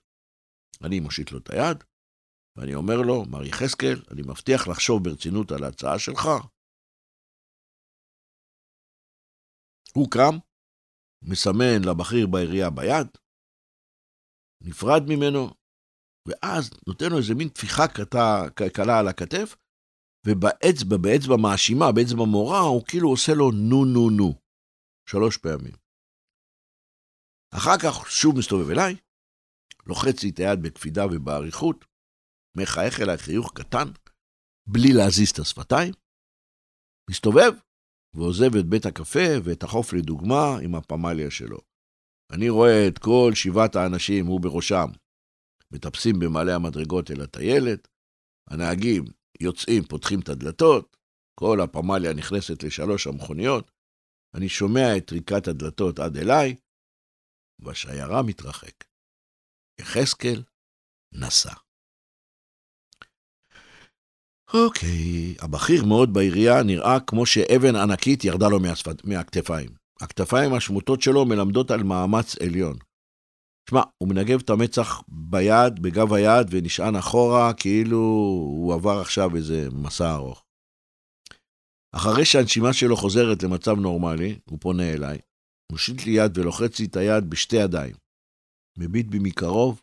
[0.85, 1.79] אני מושיט לו את היד,
[2.57, 6.25] ואני אומר לו, מר יחזקאל, אני מבטיח לחשוב ברצינות על ההצעה שלך,
[9.95, 10.37] הוא קם,
[11.23, 13.09] מסמן לבכיר בעירייה ביד,
[14.61, 15.43] נפרד ממנו,
[16.29, 17.83] ואז נותן לו איזה מין טפיחה
[18.77, 19.57] קלה על הכתף,
[20.27, 24.31] ובאצבע, באצבע מאשימה, באצבע מורה, הוא כאילו עושה לו נו נו נו,
[25.11, 25.77] שלוש פעמים.
[27.57, 28.95] אחר כך שוב מסתובב אליי,
[29.87, 31.85] לוחץ לי את היד בקפידה ובאריכות,
[32.57, 33.89] מחייך אליי חיוך קטן,
[34.67, 35.93] בלי להזיז את השפתיים,
[37.11, 37.53] מסתובב
[38.17, 41.59] ועוזב את בית הקפה ואת החוף לדוגמה עם הפמליה שלו.
[42.33, 44.89] אני רואה את כל שבעת האנשים, הוא בראשם,
[45.71, 47.89] מטפסים במעלה המדרגות אל הטיילת,
[48.51, 49.05] הנהגים
[49.41, 50.97] יוצאים, פותחים את הדלתות,
[51.41, 53.71] כל הפמליה נכנסת לשלוש המכוניות,
[54.35, 56.57] אני שומע את טריקת הדלתות עד אליי,
[57.59, 58.85] והשיירה מתרחק.
[59.81, 60.43] יחזקאל
[61.15, 61.64] נסע.
[64.55, 69.71] אוקיי, הבכיר מאוד בעירייה נראה כמו שאבן ענקית ירדה לו מהשפת, מהכתפיים.
[70.01, 72.77] הכתפיים השמוטות שלו מלמדות על מאמץ עליון.
[73.71, 77.99] שמע, הוא מנגב את המצח ביד, בגב היד, ונשען אחורה, כאילו
[78.57, 80.43] הוא עבר עכשיו איזה מסע ארוך.
[81.97, 85.19] אחרי שהנשימה שלו חוזרת למצב נורמלי, הוא פונה אליי,
[85.73, 87.95] מושיט לי יד ולוחץ לי את היד בשתי ידיים.
[88.79, 89.83] מביט בי מקרוב,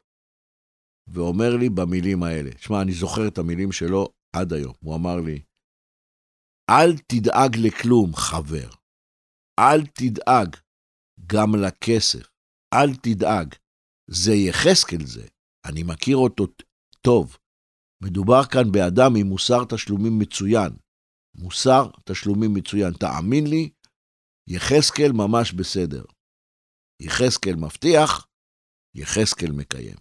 [1.07, 2.49] ואומר לי במילים האלה.
[2.57, 4.73] שמע, אני זוכר את המילים שלו עד היום.
[4.79, 5.43] הוא אמר לי,
[6.69, 8.69] אל תדאג לכלום, חבר.
[9.59, 10.55] אל תדאג
[11.27, 12.27] גם לכסף.
[12.73, 13.55] אל תדאג.
[14.09, 15.27] זה יחזקאל זה.
[15.65, 16.43] אני מכיר אותו
[17.01, 17.37] טוב.
[18.03, 20.71] מדובר כאן באדם עם מוסר תשלומים מצוין.
[21.35, 22.93] מוסר תשלומים מצוין.
[22.93, 23.69] תאמין לי,
[24.47, 26.03] יחזקאל ממש בסדר.
[27.01, 28.27] יחזקאל מבטיח,
[28.95, 29.97] יחזקאל מקיים.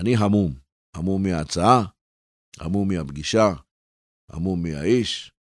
[0.00, 1.84] אני המום, המום מההצעה,
[2.60, 3.48] המום מהפגישה,
[4.30, 5.32] המום מהאיש,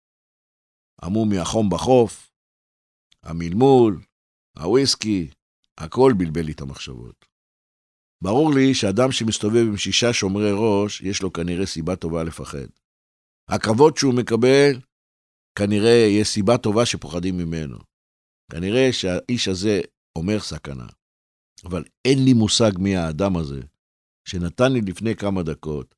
[1.02, 2.32] המום מהחום בחוף,
[3.24, 4.02] המלמול,
[4.58, 5.30] הוויסקי,
[5.78, 7.26] הכל בלבל לי את המחשבות.
[8.24, 12.68] ברור לי שאדם שמסתובב עם שישה שומרי ראש, יש לו כנראה סיבה טובה לפחד.
[13.50, 14.82] הכבוד שהוא מקבל,
[15.58, 17.78] כנראה יש סיבה טובה שפוחדים ממנו.
[18.52, 19.82] כנראה שהאיש הזה
[20.16, 20.88] אומר סכנה.
[21.66, 23.62] אבל אין לי מושג מי האדם הזה,
[24.28, 25.96] שנתן לי לפני כמה דקות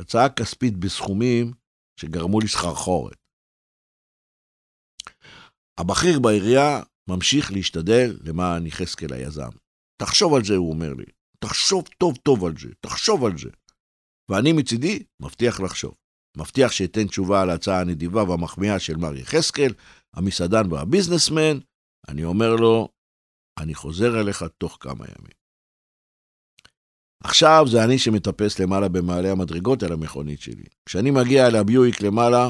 [0.00, 1.52] הצעה כספית בסכומים
[2.00, 3.16] שגרמו לי סחרחורת.
[5.80, 9.50] הבכיר בעירייה ממשיך להשתדל למען יחזקאל היזם.
[10.02, 11.04] תחשוב על זה, הוא אומר לי.
[11.44, 13.50] תחשוב טוב טוב על זה, תחשוב על זה.
[14.30, 15.94] ואני מצידי מבטיח לחשוב.
[16.36, 19.72] מבטיח שאתן תשובה על ההצעה הנדיבה והמחמיאה של מר יחזקאל,
[20.14, 21.58] המסעדן והביזנסמן.
[22.08, 22.88] אני אומר לו,
[23.58, 25.38] אני חוזר אליך תוך כמה ימים.
[27.24, 30.64] עכשיו זה אני שמטפס למעלה במעלה המדרגות על המכונית שלי.
[30.86, 32.48] כשאני מגיע אל הביואיק למעלה,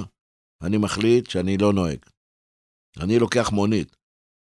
[0.63, 1.99] אני מחליט שאני לא נוהג.
[3.03, 3.97] אני לוקח מונית.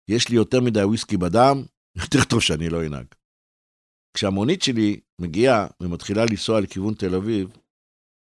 [0.10, 1.63] יש לי יותר מדי וויסקי בדם,
[2.01, 3.08] יותר טוב שאני לא אנהג.
[4.17, 7.58] כשהמונית שלי מגיעה ומתחילה לנסוע לכיוון תל אביב,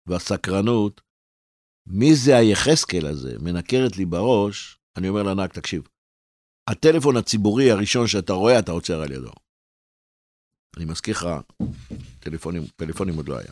[0.09, 1.01] והסקרנות,
[1.89, 5.83] מי זה היחזקאל הזה, מנקרת לי בראש, אני אומר לנהג, תקשיב,
[6.71, 9.33] הטלפון הציבורי הראשון שאתה רואה, אתה עוצר על ידו.
[10.77, 11.27] אני מזכיר לך,
[12.21, 13.51] טלפונים, טלפונים עוד לא היה.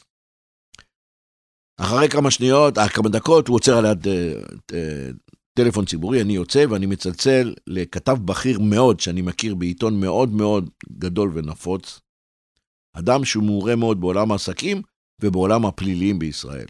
[1.81, 6.33] אחרי כמה שניות, אה, כמה דקות, הוא עוצר על יד uh, uh, טלפון ציבורי, אני
[6.33, 12.01] יוצא ואני מצלצל לכתב בכיר מאוד, שאני מכיר בעיתון מאוד מאוד גדול ונפוץ,
[12.97, 14.83] אדם שהוא מעורה מאוד בעולם העסקים
[15.23, 16.67] ובעולם הפליליים בישראל.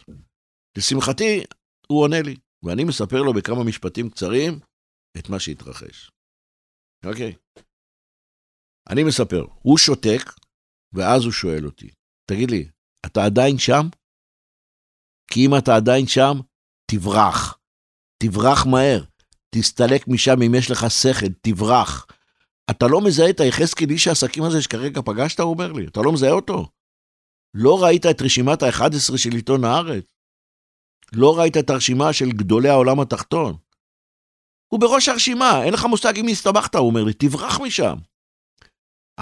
[0.79, 1.41] לשמחתי,
[1.87, 4.59] הוא עונה לי, ואני מספר לו בכמה משפטים קצרים
[5.19, 6.11] את מה שהתרחש.
[7.05, 7.35] אוקיי.
[8.91, 10.23] אני מספר, הוא שותק,
[10.93, 11.91] ואז הוא שואל אותי,
[12.31, 12.69] תגיד לי,
[13.07, 13.89] אתה עדיין שם?
[15.31, 16.41] כי אם אתה עדיין שם,
[16.91, 17.59] תברח.
[18.23, 19.05] תברח מהר.
[19.55, 22.07] תסתלק משם אם יש לך שכל, תברח.
[22.71, 26.13] אתה לא מזהה את היחזקאל איש העסקים הזה שכרגע פגשת, הוא אומר לי, אתה לא
[26.13, 26.69] מזהה אותו?
[27.55, 30.05] לא ראית את רשימת ה-11 של עיתון הארץ?
[31.13, 33.57] לא ראית את הרשימה של גדולי העולם התחתון?
[34.73, 37.97] הוא בראש הרשימה, אין לך מושג אם הסתבכת, הוא אומר לי, תברח משם.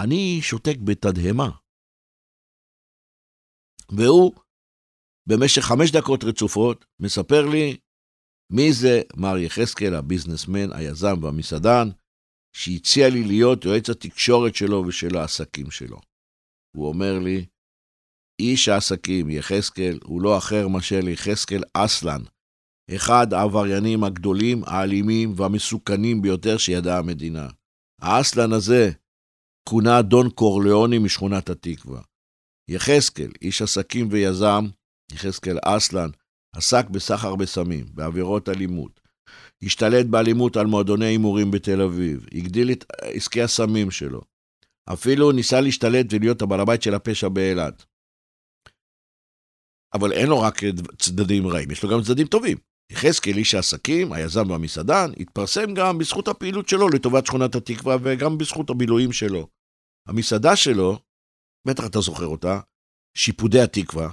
[0.03, 1.51] אני שותק בתדהמה.
[3.97, 4.33] והוא,
[5.29, 7.77] במשך חמש דקות רצופות, מספר לי
[8.53, 11.89] מי זה מר יחזקאל, הביזנסמן, היזם והמסעדן,
[12.57, 16.01] שהציע לי להיות יועץ התקשורת שלו ושל העסקים שלו.
[16.77, 17.47] הוא אומר לי,
[18.41, 22.23] איש העסקים, יחזקאל, הוא לא אחר מאשר יחזקאל אסלן,
[22.97, 27.49] אחד העבריינים הגדולים, האלימים והמסוכנים ביותר שידעה המדינה.
[28.01, 28.91] האסלן הזה
[29.71, 32.01] כונה דון קורליאוני משכונת התקווה.
[32.71, 34.65] יחזקאל, איש עסקים ויזם,
[35.13, 36.11] יחזקאל אסלן,
[36.57, 39.01] עסק בסחר בסמים, בעבירות אלימות.
[39.63, 44.21] השתלט באלימות על מועדוני הימורים בתל אביב, הגדיל את עסקי הסמים שלו.
[44.93, 47.85] אפילו ניסה להשתלט ולהיות הבעל הבית של הפשע באילת.
[49.95, 50.61] אבל אין לו רק
[50.99, 52.59] צדדים רעים, יש לו גם צדדים טובים.
[52.93, 58.71] יחזקאל, איש העסקים, היזם והמסעדן, התפרסם גם בזכות הפעילות שלו לטובת שכונת התקווה וגם בזכות
[58.71, 59.58] הבילויים שלו.
[60.09, 60.99] המסעדה שלו,
[61.69, 62.61] בטח אתה זוכר אותה,
[63.17, 64.09] שיפודי התקווה,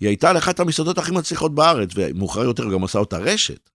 [0.00, 3.70] היא הייתה לאחת המסעדות הכי מצליחות בארץ, ומאוחר יותר גם עשה אותה רשת.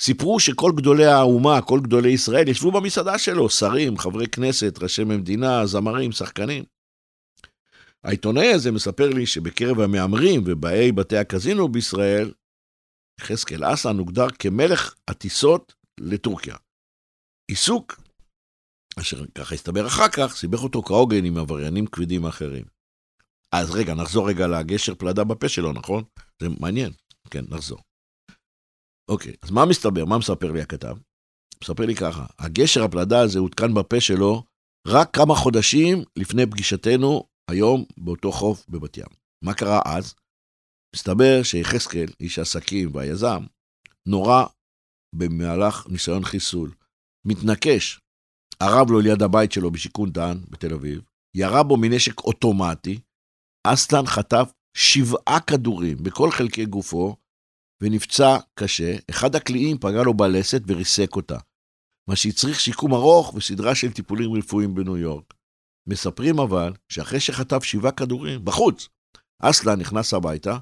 [0.00, 5.66] סיפרו שכל גדולי האומה, כל גדולי ישראל, ישבו במסעדה שלו, שרים, חברי כנסת, ראשי מדינה,
[5.66, 6.64] זמרים, שחקנים.
[8.04, 12.32] העיתונאי הזה מספר לי שבקרב המהמרים ובאי בתי הקזינו בישראל,
[13.20, 16.56] יחזקאל אסן הוגדר כמלך הטיסות לטורקיה.
[17.48, 18.00] עיסוק,
[19.00, 22.64] אשר ככה הסתבר אחר כך, סיבך אותו כהוגן עם עבריינים כבדים אחרים.
[23.52, 26.04] אז רגע, נחזור רגע לגשר פלדה בפה שלו, נכון?
[26.42, 26.92] זה מעניין.
[27.30, 27.78] כן, נחזור.
[29.10, 30.04] אוקיי, אז מה מסתבר?
[30.04, 30.96] מה מספר לי הכתב?
[31.64, 34.42] מספר לי ככה, הגשר הפלדה הזה הותקן בפה שלו
[34.86, 39.06] רק כמה חודשים לפני פגישתנו היום באותו חוף בבת ים.
[39.44, 40.14] מה קרה אז?
[40.96, 43.44] מסתבר שיחזקאל, איש העסקים והיזם,
[44.08, 44.46] נורה
[45.14, 46.74] במהלך ניסיון חיסול.
[47.26, 48.00] מתנקש,
[48.60, 51.02] ערב לו ליד הבית שלו בשיכון דן בתל אביב,
[51.36, 53.00] ירה בו מנשק אוטומטי,
[53.66, 57.16] אסלן חטף שבעה כדורים בכל חלקי גופו,
[57.82, 58.96] ונפצע קשה.
[59.10, 61.38] אחד הקליעים פגע לו בלסת וריסק אותה,
[62.08, 65.34] מה שהצריך שיקום ארוך וסדרה של טיפולים רפואיים בניו יורק.
[65.88, 68.88] מספרים אבל שאחרי שחטף שבעה כדורים, בחוץ,
[69.42, 70.58] אסלן נכנס הביתה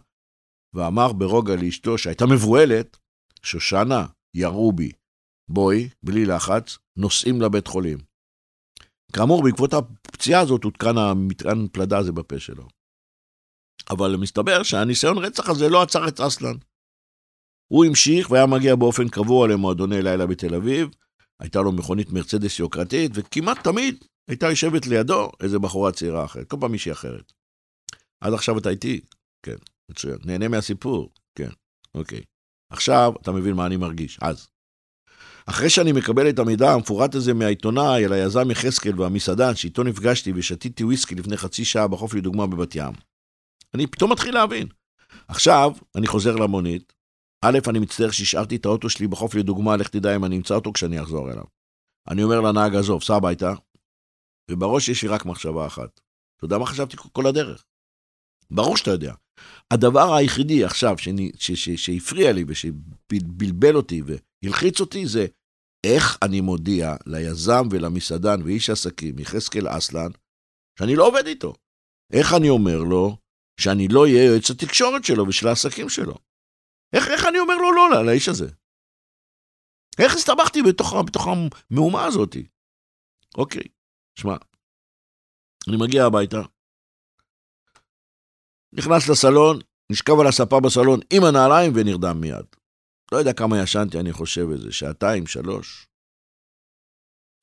[0.74, 2.96] ואמר ברוגע לאשתו שהייתה מבוהלת,
[3.42, 4.92] שושנה, ירו בי,
[5.52, 7.98] בואי, בלי לחץ, נוסעים לבית חולים.
[9.12, 12.68] כאמור, בעקבות הפציעה הזאת הותקן המטען פלדה הזה בפה שלו.
[13.90, 16.56] אבל מסתבר שהניסיון רצח הזה לא עצר את אסלן.
[17.72, 20.88] הוא המשיך והיה מגיע באופן קבוע למועדוני לילה בתל אביב,
[21.40, 26.56] הייתה לו מכונית מרצדס יוקרתית, וכמעט תמיד הייתה יושבת לידו איזה בחורה צעירה אחרת, כל
[26.60, 27.32] פעם מישהי אחרת.
[28.20, 29.00] עד עכשיו אתה איתי?
[29.42, 29.56] כן,
[29.90, 30.18] מצוין.
[30.24, 31.12] נהנה מהסיפור?
[31.34, 31.50] כן,
[31.94, 32.20] אוקיי.
[32.72, 34.48] עכשיו אתה מבין מה אני מרגיש, אז.
[35.50, 40.84] אחרי שאני מקבל את המידע המפורט הזה מהעיתונאי על היזם יחזקאל והמסעדן שאיתו נפגשתי ושתיתי
[40.84, 42.92] וויסקי לפני חצי שעה בחוף לדוגמה בבת ים,
[43.74, 44.68] אני פתאום מתחיל להבין.
[45.28, 46.92] עכשיו, אני חוזר למונית.
[47.44, 50.72] א', אני מצטער שהשארתי את האוטו שלי בחוף לדוגמה, לך תדע אם אני אמצא אותו
[50.72, 51.44] כשאני אחזור אליו.
[52.08, 53.54] אני אומר לנהג, עזוב, סע הביתה,
[54.50, 56.00] ובראש יש לי רק מחשבה אחת.
[56.36, 57.64] אתה יודע מה חשבתי כל הדרך?
[58.50, 59.14] ברור שאתה יודע.
[59.70, 60.96] הדבר היחידי עכשיו
[61.76, 64.02] שהפריע לי ושבלבל אותי
[64.42, 65.26] והלחיץ אותי זה
[65.86, 70.10] איך אני מודיע ליזם ולמסעדן ואיש עסקים, יחזקאל אסלן,
[70.78, 71.54] שאני לא עובד איתו.
[72.12, 73.16] איך אני אומר לו
[73.60, 76.14] שאני לא אהיה יועץ התקשורת שלו ושל העסקים שלו?
[76.92, 78.48] איך, איך אני אומר לו לא לאיש הזה?
[79.98, 82.36] איך הסתבכתי בתוך, בתוך המהומה הזאת?
[83.38, 83.64] אוקיי,
[84.18, 84.36] שמע,
[85.68, 86.40] אני מגיע הביתה,
[88.72, 89.58] נכנס לסלון,
[89.92, 92.59] נשכב על הספה בסלון עם הנעליים ונרדם מיד.
[93.12, 95.86] לא יודע כמה ישנתי, אני חושב איזה שעתיים, שלוש.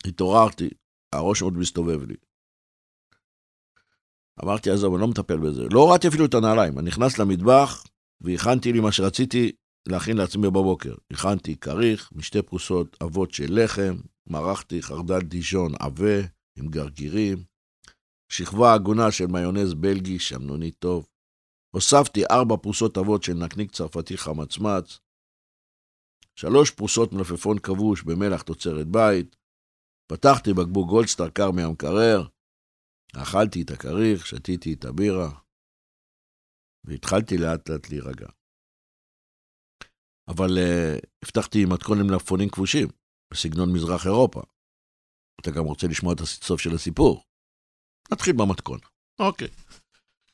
[0.08, 0.69] התעוררתי,
[1.15, 2.15] הראש עוד מסתובב לי.
[4.43, 5.63] אמרתי, עזוב, אני לא מטפל בזה.
[5.71, 6.80] לא הורדתי אפילו את הנעליים.
[6.80, 7.84] אני נכנס למטבח
[8.21, 9.51] והכנתי לי מה שרציתי
[9.88, 10.95] להכין לעצמי בבוקר.
[11.13, 13.95] הכנתי כריך, משתי פרוסות אבות של לחם,
[14.27, 16.19] מרחתי חרדל דישון עבה
[16.58, 17.43] עם גרגירים,
[18.32, 21.08] שכבה הגונה של מיונז בלגי, שמנוני טוב.
[21.75, 24.99] הוספתי ארבע פרוסות אבות של נקניק צרפתי חמצמץ,
[26.39, 29.36] שלוש פרוסות מלפפון כבוש במלח תוצרת בית,
[30.12, 32.19] פתחתי בקבוק גולדסטאר קר מהמקרר,
[33.23, 35.30] אכלתי את הכריך, שתיתי את הבירה,
[36.86, 38.30] והתחלתי לאט לאט להירגע.
[40.32, 42.88] אבל uh, הבטחתי מתכון למלפפונים כבושים,
[43.34, 44.41] בסגנון מזרח אירופה.
[45.41, 47.23] אתה גם רוצה לשמוע את הסוף של הסיפור?
[48.12, 48.80] נתחיל במתכון.
[49.19, 49.47] אוקיי.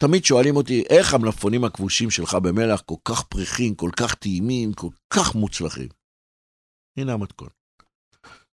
[0.08, 4.89] תמיד שואלים אותי, איך המלפפונים הכבושים שלך במלח כל כך פריחים, כל כך טעימים, כל
[5.13, 5.88] כך מוצלחים?
[6.98, 7.48] הנה המתכון.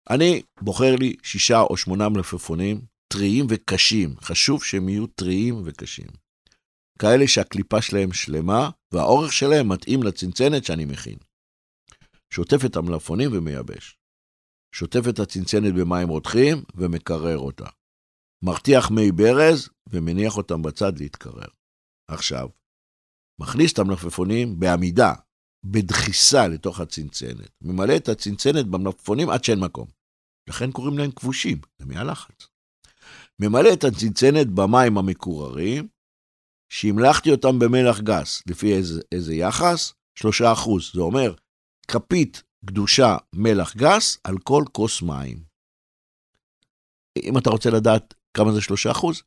[0.10, 4.16] אני בוחר לי שישה או שמונה מלפפונים טריים וקשים.
[4.22, 6.08] חשוב שהם יהיו טריים וקשים.
[7.00, 11.18] כאלה שהקליפה שלהם שלמה והאורך שלהם מתאים לצנצנת שאני מכין.
[12.34, 13.98] שוטף את המלפפונים ומייבש.
[14.76, 17.79] שוטף את הצנצנת במים רותחים ומקרר אותה.
[18.43, 21.47] מרתיח מי ברז ומניח אותם בצד להתקרר.
[22.08, 22.49] עכשיו,
[23.41, 25.13] מכניס את המלפפונים בעמידה,
[25.65, 27.52] בדחיסה לתוך הצנצנת.
[27.62, 29.87] ממלא את הצנצנת במלפפונים עד שאין מקום.
[30.50, 32.48] לכן קוראים להם כבושים, זה מהלחץ.
[33.40, 35.87] ממלא את הצנצנת במים המקוררים,
[36.69, 39.94] שהמלכתי אותם במלח גס, לפי איזה, איזה יחס?
[40.15, 40.92] שלושה אחוז.
[40.94, 41.33] זה אומר,
[41.87, 45.44] כפית קדושה מלח גס על כל כוס מים.
[47.23, 48.62] אם אתה רוצה לדעת כמה זה?
[48.62, 49.23] שלושה אחוז?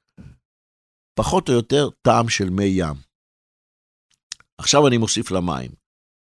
[1.18, 2.96] פחות או יותר טעם של מי ים.
[4.58, 5.82] עכשיו אני מוסיף למים.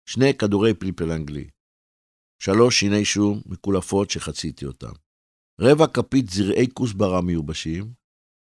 [0.10, 1.50] שני כדורי פלפל אנגלי,
[2.44, 4.92] שלוש שיני שום מקולפות שחציתי אותם,
[5.62, 7.94] רבע כפית זרעי כוסברה מיובשים,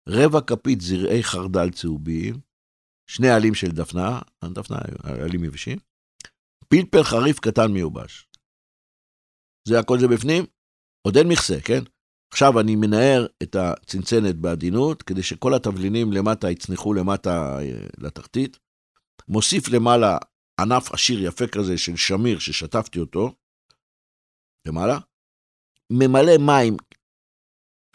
[0.09, 2.39] רבע כפית זרעי חרדל צהובים,
[3.09, 4.21] שני עלים של דפנה,
[4.53, 4.77] דפנה,
[5.23, 5.77] עלים יבשים,
[6.67, 8.27] פלפל חריף קטן מיובש.
[9.67, 10.43] זה הכל זה בפנים,
[11.07, 11.83] עוד אין מכסה, כן?
[12.31, 18.57] עכשיו אני מנער את הצנצנת בעדינות, כדי שכל התבלינים למטה יצנחו למטה אה, לתחתית.
[19.27, 20.17] מוסיף למעלה
[20.59, 23.35] ענף עשיר יפה כזה של שמיר ששטפתי אותו,
[24.67, 24.99] למעלה.
[25.91, 26.77] ממלא מים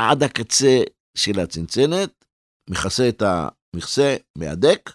[0.01, 0.83] עד הקצה
[1.17, 2.25] של הצנצנת,
[2.71, 4.91] מכסה את המכסה, מהדק,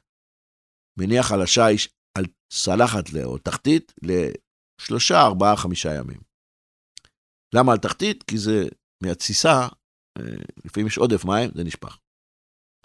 [1.00, 6.20] מניח על השיש, על צלחת או תחתית, לשלושה, ארבעה, חמישה ימים.
[7.56, 8.24] למה על תחתית?
[8.24, 8.64] כי זה
[9.04, 9.68] מהתסיסה,
[10.18, 10.24] אה,
[10.66, 12.00] לפעמים יש עודף מים, זה נשפך.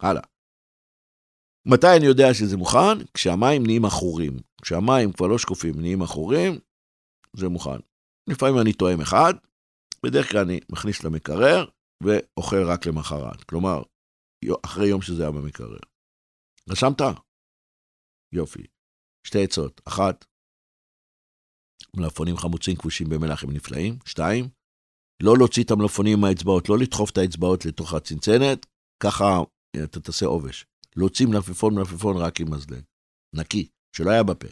[0.01, 0.23] הלאה.
[1.67, 3.05] מתי אני יודע שזה מוכן?
[3.15, 4.37] כשהמים נהיים עכורים.
[4.63, 6.53] כשהמים כבר לא שקופים, נהיים עכורים,
[7.37, 7.81] זה מוכן.
[8.31, 9.35] לפעמים אני תואם אחד,
[10.07, 11.65] בדרך כלל אני מכניס למקרר
[12.03, 13.45] ואוכל רק למחרת.
[13.45, 13.83] כלומר,
[14.65, 15.79] אחרי יום שזה היה במקרר.
[16.71, 17.01] רשמת?
[18.33, 18.67] יופי.
[19.27, 19.81] שתי עצות.
[19.85, 20.25] אחת,
[21.97, 23.99] מלפפונים חמוצים כבושים במלח הם נפלאים.
[24.07, 24.49] שתיים,
[25.25, 28.67] לא להוציא את המלפפונים מהאצבעות, לא לדחוף את האצבעות לתוך הצנצנת,
[29.03, 29.25] ככה
[29.85, 30.67] אתה תעשה עובש.
[30.97, 32.85] להוציא מלפפון מלפפון רק עם מזלג.
[33.35, 34.49] נקי, שלא היה בפה.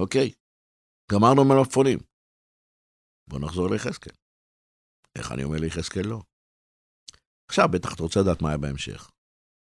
[0.00, 0.32] אוקיי,
[1.12, 1.98] גמרנו מלפפונים.
[3.28, 4.12] בוא נחזור ליחזקאל.
[5.18, 6.20] איך אני אומר ליחזקאל לא?
[7.50, 9.10] עכשיו בטח אתה רוצה לדעת מה היה בהמשך.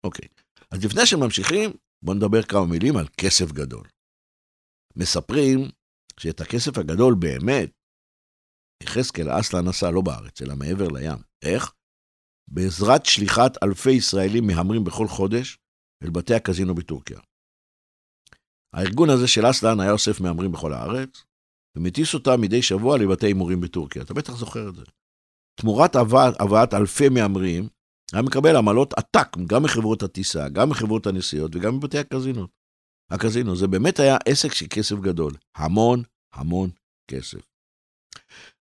[0.04, 0.28] אוקיי,
[0.72, 1.70] אז לפני שממשיכים,
[2.04, 3.88] בואו נדבר כמה מילים על כסף גדול.
[4.96, 5.60] מספרים
[6.20, 7.70] שאת הכסף הגדול באמת,
[8.84, 11.18] יחזקאל אסלן עשה לא בארץ, אלא מעבר לים.
[11.42, 11.74] איך?
[12.48, 15.58] בעזרת שליחת אלפי ישראלים מהמרים בכל חודש
[16.04, 17.20] אל בתי הקזינו בטורקיה.
[18.74, 21.24] הארגון הזה של אסלן היה אוסף מהמרים בכל הארץ,
[21.78, 24.02] ומטיס אותם מדי שבוע לבתי הימורים בטורקיה.
[24.02, 24.84] אתה בטח זוכר את זה.
[25.62, 25.96] תמורת
[26.40, 27.68] הבאת אלפי מהמרים,
[28.14, 32.50] היה מקבל עמלות עתק, גם מחברות הטיסה, גם מחברות הנסיעות וגם מבתי הקזינות.
[33.12, 35.34] הקזינו, זה באמת היה עסק של כסף גדול.
[35.56, 36.04] המון,
[36.34, 36.70] המון
[37.12, 37.53] כסף.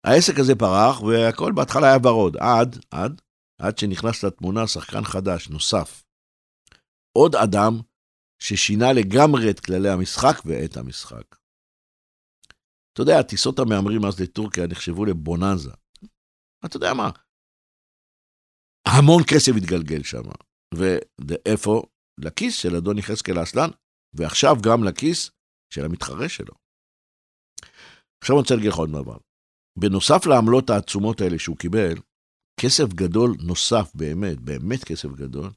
[0.07, 3.22] העסק הזה פרח, והכל בהתחלה היה ורוד, עד, עד,
[3.61, 6.04] עד שנכנס לתמונה שחקן חדש, נוסף.
[7.18, 7.72] עוד אדם
[8.42, 11.36] ששינה לגמרי את כללי המשחק ואת המשחק.
[12.92, 15.72] אתה יודע, טיסות המהמרים אז לטורקיה נחשבו לבוננזה.
[16.64, 17.11] אתה יודע מה?
[18.86, 20.22] המון כסף התגלגל שם.
[20.74, 21.82] ואיפה?
[22.20, 23.70] לכיס של אדון יחזקאל אסלן,
[24.14, 25.30] ועכשיו גם לכיס
[25.74, 26.54] של המתחרה שלו.
[28.22, 29.16] עכשיו אני רוצה להגיד לך עוד דבר.
[29.77, 31.95] בנוסף לעמלות העצומות האלה שהוא קיבל,
[32.61, 35.51] כסף גדול נוסף, באמת, באמת כסף גדול,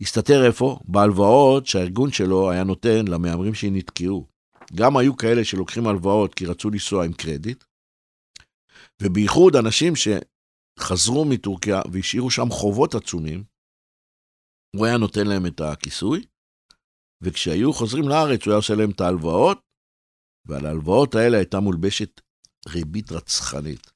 [0.00, 0.78] הסתתר איפה?
[0.84, 4.26] בהלוואות שהארגון שלו היה נותן למהמרים שנתקעו.
[4.74, 7.64] גם היו כאלה שלוקחים הלוואות כי רצו לנסוע עם קרדיט,
[9.02, 13.44] ובייחוד אנשים שחזרו מטורקיה והשאירו שם חובות עצומים,
[14.76, 16.24] הוא היה נותן להם את הכיסוי,
[17.22, 19.60] וכשהיו חוזרים לארץ הוא היה עושה להם את ההלוואות,
[20.46, 22.20] ועל ההלוואות האלה הייתה מולבשת
[22.68, 23.90] ריבית רצחנית.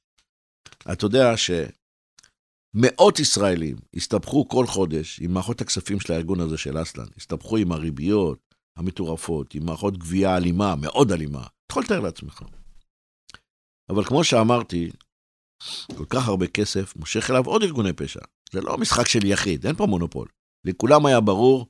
[0.93, 7.07] אתה יודע שמאות ישראלים הסתבכו כל חודש עם מערכות הכספים של הארגון הזה של אסלן,
[7.17, 11.41] הסתבכו עם הריביות המטורפות, עם מערכות גבייה אלימה, מאוד אלימה.
[11.41, 12.43] אתה יכול לתאר לעצמך.
[13.89, 14.91] אבל כמו שאמרתי,
[15.97, 18.21] כל כך הרבה כסף מושך אליו עוד ארגוני פשע.
[18.53, 20.29] זה לא משחק של יחיד, אין פה מונופול.
[20.65, 21.67] לכולם היה ברור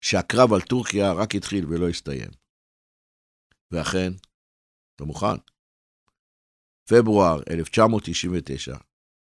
[0.00, 2.30] שהקרב על טורקיה רק התחיל ולא הסתיים.
[3.70, 4.12] ואכן,
[4.96, 5.36] אתה מוכן?
[6.88, 8.76] פברואר 1999,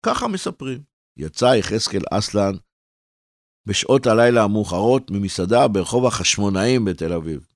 [0.06, 0.82] ככה מספרים.
[1.16, 2.52] יצא יחזקאל אסלן
[3.68, 7.46] בשעות הלילה המאוחרות ממסעדה ברחוב החשמונאים בתל אביב.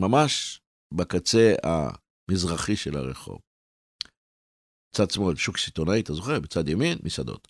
[0.00, 0.60] ממש
[0.94, 3.38] בקצה המזרחי של הרחוב.
[4.96, 6.40] צד שמאל, שוק סיטונאי, אתה זוכר?
[6.40, 7.48] בצד ימין, מסעדות.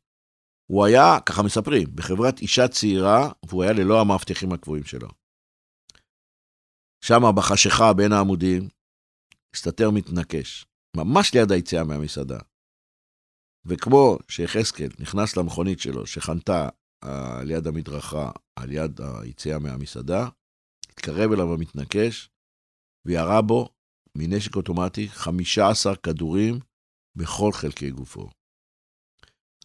[0.71, 5.09] הוא היה, ככה מספרים, בחברת אישה צעירה, והוא היה ללא המאבטחים הקבועים שלו.
[7.05, 8.69] שם בחשיכה בין העמודים,
[9.55, 10.67] הסתתר מתנקש,
[10.97, 12.39] ממש ליד היציאה מהמסעדה.
[13.67, 16.69] וכמו שיחזקאל נכנס למכונית שלו, שחנתה
[17.05, 20.29] על יד המדרכה, על יד היציאה מהמסעדה,
[20.91, 22.31] התקרב אליו המתנקש,
[23.07, 23.69] וירה בו
[24.19, 26.59] מנשק אוטומטי 15 כדורים
[27.17, 28.31] בכל חלקי גופו.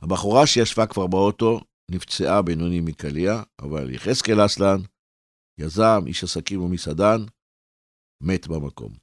[0.02, 1.60] הבחורה שישבה כבר באוטו
[1.92, 4.82] נפצעה בינוני מקליע, אבל יחזקאל אסלן,
[5.60, 7.26] יזם, איש עסקים ומסעדן,
[8.24, 8.94] מת במקום.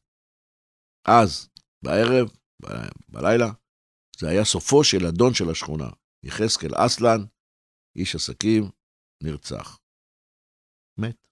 [1.09, 1.49] אז,
[1.85, 2.29] בערב,
[2.63, 2.69] ב-
[3.09, 3.51] בלילה,
[4.19, 5.89] זה היה סופו של אדון של השכונה,
[6.25, 7.25] יחזקאל אסלן,
[7.97, 8.71] איש עסקים,
[9.23, 9.79] נרצח.
[10.99, 11.27] מת.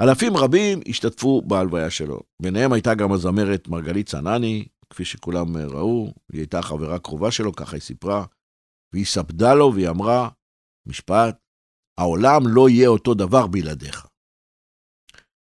[0.00, 2.20] אלפים רבים השתתפו בהלוויה שלו.
[2.42, 7.76] ביניהם הייתה גם הזמרת מרגלית צנני, כפי שכולם ראו, היא הייתה חברה קרובה שלו, ככה
[7.76, 8.26] היא סיפרה,
[8.92, 10.28] והיא ספדה לו והיא אמרה,
[10.86, 11.38] משפט,
[12.00, 14.06] העולם לא יהיה אותו דבר בלעדיך.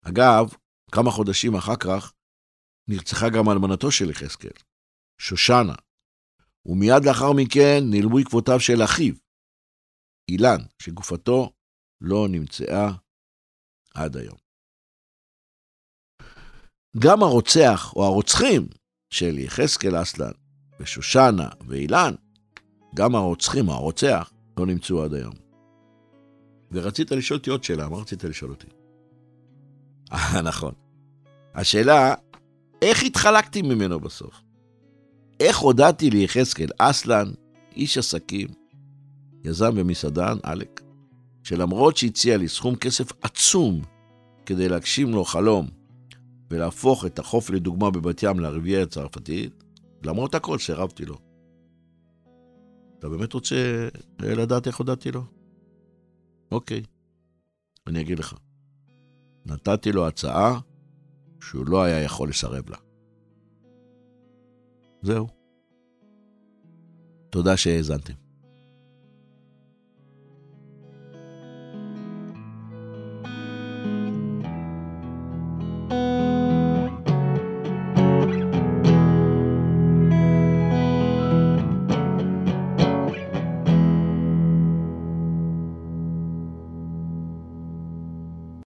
[0.03, 0.55] אגב,
[0.93, 2.13] כמה חודשים אחר כך,
[2.91, 4.51] נרצחה גם אלמנתו של יחזקאל,
[5.21, 5.75] שושנה,
[6.67, 9.15] ומיד לאחר מכן נעלמו עקבותיו של אחיו,
[10.31, 11.53] אילן, שגופתו
[12.01, 12.91] לא נמצאה
[13.95, 14.37] עד היום.
[16.99, 18.69] גם הרוצח או הרוצחים
[19.11, 20.33] של יחזקאל אסלן
[20.81, 22.15] ושושנה ואילן,
[22.95, 25.35] גם הרוצחים או הרוצח, לא נמצאו עד היום.
[26.73, 28.67] ורצית לשאול אותי עוד שאלה, מה רצית לשאול אותי?
[30.13, 30.75] אה, נכון.
[31.55, 32.15] השאלה,
[32.83, 34.43] איך התחלקתי ממנו בסוף?
[35.41, 37.31] איך הודעתי ליחזקאל אסלן,
[37.77, 38.49] איש עסקים,
[39.45, 40.81] יזם ומסעדן, עלק,
[41.43, 43.83] שלמרות שהציע לי סכום כסף עצום
[44.47, 45.69] כדי להגשים לו חלום
[46.51, 49.65] ולהפוך את החוף לדוגמה בבת ים לרביעייה הצרפתית,
[50.05, 51.19] למרות הכל סירבתי לו.
[52.99, 53.89] אתה באמת רוצה
[54.21, 55.25] לדעת איך הודעתי לו?
[56.53, 56.83] אוקיי,
[57.87, 58.35] אני אגיד לך.
[59.47, 60.61] נתתי לו הצעה
[61.43, 62.77] שהוא לא היה יכול לסרב לה.
[65.03, 65.27] זהו.
[67.31, 68.30] תודה שהאזנתם.